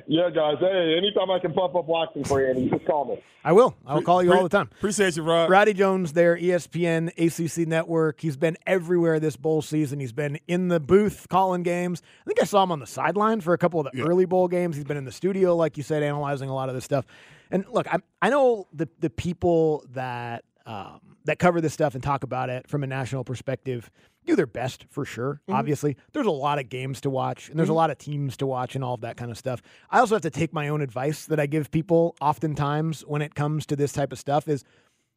[0.05, 0.57] Yeah, guys.
[0.59, 3.23] Hey, anytime I can pump up Washington for you, Andy, just call me.
[3.43, 3.75] I will.
[3.85, 4.69] I will call you all the time.
[4.77, 5.49] Appreciate you, Rod.
[5.49, 8.21] Roddy Jones there, ESPN, ACC Network.
[8.21, 9.99] He's been everywhere this bowl season.
[9.99, 12.03] He's been in the booth calling games.
[12.21, 14.47] I think I saw him on the sideline for a couple of the early bowl
[14.47, 14.75] games.
[14.75, 17.05] He's been in the studio, like you said, analyzing a lot of this stuff.
[17.49, 22.03] And look, I, I know the the people that um, that cover this stuff and
[22.03, 23.89] talk about it from a national perspective
[24.25, 25.41] do their best for sure.
[25.43, 25.53] Mm-hmm.
[25.53, 27.77] Obviously, there's a lot of games to watch and there's a mm-hmm.
[27.77, 29.61] lot of teams to watch and all of that kind of stuff.
[29.89, 33.35] I also have to take my own advice that I give people oftentimes when it
[33.35, 34.63] comes to this type of stuff is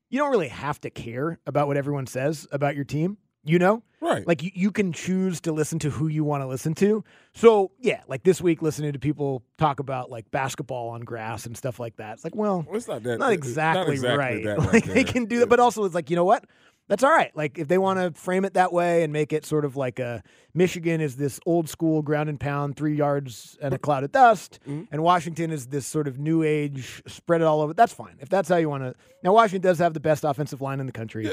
[0.09, 3.19] you don't really have to care about what everyone says about your team.
[3.45, 3.85] You know?
[4.01, 4.27] Right.
[4.27, 7.05] Like you, you can choose to listen to who you want to listen to.
[7.33, 11.57] So yeah, like this week listening to people talk about like basketball on grass and
[11.57, 12.15] stuff like that.
[12.15, 14.45] It's like, well, it's not that not not exactly, exactly right.
[14.45, 16.45] that right like they can do that, but also it's like, you know what?
[16.89, 17.37] That's all right.
[17.37, 19.99] Like if they want to frame it that way and make it sort of like
[19.99, 20.23] a
[20.55, 24.61] Michigan is this old school ground and pound, three yards and a cloud of dust,
[24.69, 24.85] Mm-hmm.
[24.93, 27.75] and Washington is this sort of new age spread it all over.
[27.75, 28.95] That's fine if that's how you want to.
[29.23, 31.27] Now Washington does have the best offensive line in the country.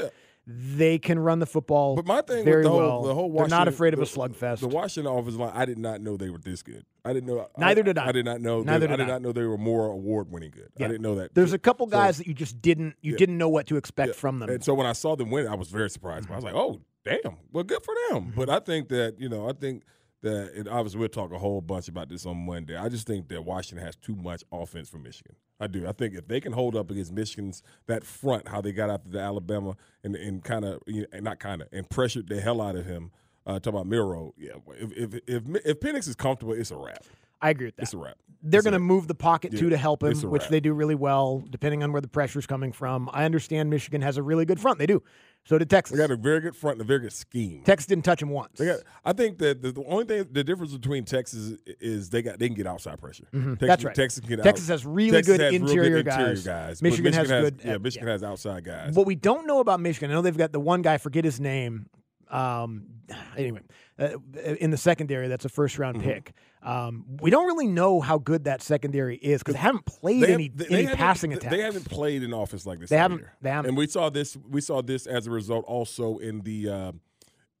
[0.46, 1.96] They can run the football.
[1.96, 3.02] But my thing very with the whole, well.
[3.02, 4.60] the whole They're not afraid of a slugfest.
[4.60, 6.84] The Washington offensive line, I did not know they were this good.
[7.02, 7.48] I didn't know.
[7.56, 8.08] Neither did I.
[8.08, 8.62] I did not know.
[8.62, 10.70] Neither they, I did did not know they were more award winning good.
[10.76, 10.84] Yeah.
[10.84, 11.34] I didn't know that.
[11.34, 13.18] There's a couple So- guys that you just didn't you Yeah.
[13.18, 14.14] didn't know what to expect Yeah.
[14.14, 14.50] from them.
[14.50, 16.30] And so when I saw them win, I was very surprised.
[16.30, 17.36] I was like, oh, damn.
[17.50, 18.24] Well, good for them.
[18.26, 18.38] Mm-hmm.
[18.40, 19.82] But I think that, you know, I think
[20.22, 22.76] that, and obviously we'll talk a whole bunch about this on Monday.
[22.76, 25.36] I just think that Washington has too much offense for Michigan.
[25.64, 25.86] I do.
[25.86, 29.08] I think if they can hold up against Michigan's that front, how they got after
[29.08, 32.60] the Alabama and, and kind of, you know, not kind of, and pressured the hell
[32.60, 33.10] out of him,
[33.46, 37.04] uh, talking about Milroe, yeah, if, if, if, if Penix is comfortable, it's a wrap.
[37.40, 37.82] I agree with that.
[37.82, 38.16] It's a wrap.
[38.42, 41.42] They're going to move the pocket too to help him, which they do really well,
[41.48, 43.08] depending on where the pressure's coming from.
[43.12, 44.78] I understand Michigan has a really good front.
[44.78, 45.02] They do.
[45.46, 45.96] So did Texas.
[45.98, 47.62] They got a very good front and a very good scheme.
[47.64, 48.58] Texas didn't touch him once.
[48.58, 52.38] Got, I think that the, the only thing, the difference between Texas is they got
[52.38, 53.24] they can get outside pressure.
[53.34, 53.50] Mhm.
[53.58, 53.94] Texas, That's right.
[53.94, 56.44] Texas can get Texas out, has really Texas good has real interior interior guys.
[56.44, 56.80] guys.
[56.80, 58.12] but Michigan has good- Yeah, Michigan yeah.
[58.14, 58.94] has outside guys.
[58.94, 61.38] What we don't know about Michigan, I know they've got the one guy, forget his
[61.40, 61.86] name.
[62.34, 62.86] Um,
[63.36, 63.60] anyway,
[63.98, 64.18] uh,
[64.58, 66.08] in the secondary, that's a first round Mm-hmm.
[66.10, 66.32] pick.
[66.62, 70.32] Um, we don't really know how good that secondary is because they haven't played They
[70.32, 71.54] any, any passing attacks.
[71.54, 72.88] They haven't played an offense like this.
[72.88, 73.68] They haven't- they haven't.
[73.68, 74.34] And we saw this.
[74.48, 76.92] We saw this as a result also in the uh,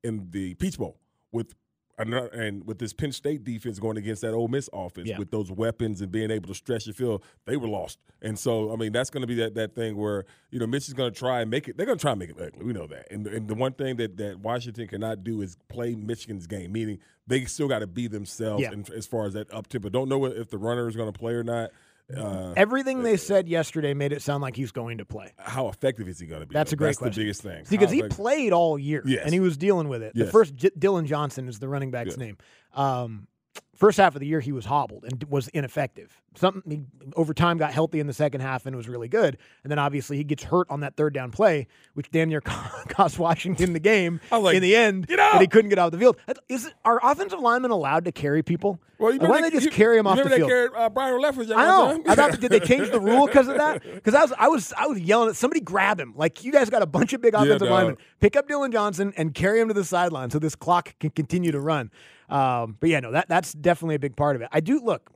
[0.02, 0.98] in the Peach Bowl
[1.32, 1.54] with.
[1.98, 5.18] And with this Penn State defense going against that Ole Miss offense Yeah.
[5.18, 7.98] with those weapons and being able to stretch the field, they were lost.
[8.22, 10.94] And so, I mean, that's going to be that, that thing where you know Michigan's
[10.96, 11.76] going to try and make it.
[11.76, 12.64] They're going to try and make it ugly.
[12.64, 13.10] We know that.
[13.12, 16.98] And, and the one thing that, that Washington cannot do is play Michigan's game, meaning
[17.26, 18.62] they still got to be themselves.
[18.62, 18.72] Yeah.
[18.72, 21.18] And as far as that up tempo, don't know if the runner is going to
[21.18, 21.70] play or not.
[22.14, 25.32] Uh, Everything they said yesterday made it sound like he's going to play.
[25.38, 26.52] how effective is he going to be?
[26.52, 26.74] That's though?
[26.74, 27.14] a great That's question.
[27.20, 27.64] the biggest thing.
[27.64, 29.22] See, because he played all year Yes.
[29.24, 30.14] and he was dealing with it.
[30.14, 32.16] The first, J- Dillon Johnson is the running back's Yes.
[32.18, 32.36] name.
[32.74, 33.26] Um,
[33.74, 36.20] first half of the year, he was hobbled and was ineffective.
[36.36, 39.38] Something he, over time got healthy in the second half and was really good.
[39.62, 42.40] And then obviously he gets hurt on that third down play, which damn near
[42.88, 45.06] cost Washington the game like, in the end.
[45.08, 46.16] And he couldn't get out of the field.
[46.48, 48.80] Is are offensive linemen allowed to carry people?
[48.98, 50.50] Well, you why don't they just you- carry him off the remember field?
[50.50, 52.02] they carried uh, Byron Leftwich I know.
[52.06, 53.82] I thought did they change the rule because of that?
[53.82, 56.14] Because I was I was I was yelling at somebody grab him.
[56.16, 57.74] Like you guys got a bunch of big offensive no.
[57.74, 57.96] linemen.
[58.20, 61.52] Pick up Dillon Johnson and carry him to the sideline so this clock can continue
[61.52, 61.90] to run.
[62.34, 64.48] Um, but yeah, no, that that's definitely a big part of it.
[64.52, 65.10] I do look.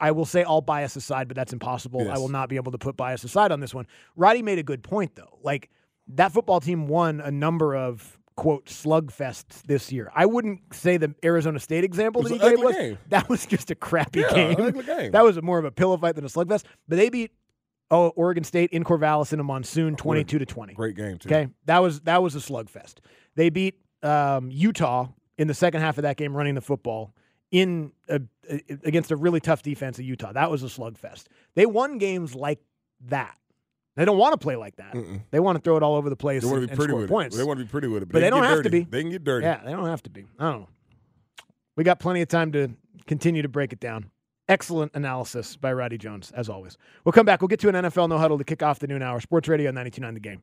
[0.00, 2.10] I will say all bias aside, but that's impossible.
[2.10, 3.86] I will not be able to put bias aside on this one.
[4.16, 5.38] Roddy made a good point though.
[5.42, 5.68] Like
[6.14, 10.10] that football team won a number of quote slugfests this year.
[10.14, 12.98] I wouldn't say the Arizona State example that he gave was game.
[13.08, 14.80] that was just a crappy Yeah, game.
[14.80, 15.10] game.
[15.12, 16.64] That was more of a pillow fight than a slugfest.
[16.88, 17.32] But they beat
[17.90, 20.72] oh Oregon State in Corvallis in a monsoon, twenty two to twenty.
[20.72, 21.28] Great game too.
[21.28, 22.94] Okay, that was that was a slugfest.
[23.34, 25.08] They beat um, Utah
[25.38, 27.14] in the second half of that game, running the football
[27.50, 28.20] in a,
[28.50, 30.32] a- against a really tough defense of Utah.
[30.32, 31.24] That was a slugfest.
[31.54, 32.60] They won games like
[33.06, 33.36] that.
[33.96, 34.94] They don't want to play like that.
[35.32, 36.90] They want to throw it all over the place They want and, to be pretty
[36.90, 37.34] score with points.
[37.34, 37.38] it.
[37.38, 38.84] They want to be pretty with it, but they, can don't have to be.
[38.84, 39.44] They can get dirty.
[39.44, 40.26] Yeah, they don't have to be.
[40.38, 40.68] I don't know.
[41.74, 42.68] We got plenty of time to
[43.06, 44.10] continue to break it down.
[44.48, 46.78] Excellent analysis by Roddy Jones, as always.
[47.04, 47.40] We'll come back.
[47.42, 49.20] We'll get to an NFL no huddle to kick off the noon hour.
[49.20, 50.42] Sports Radio 929 The Game.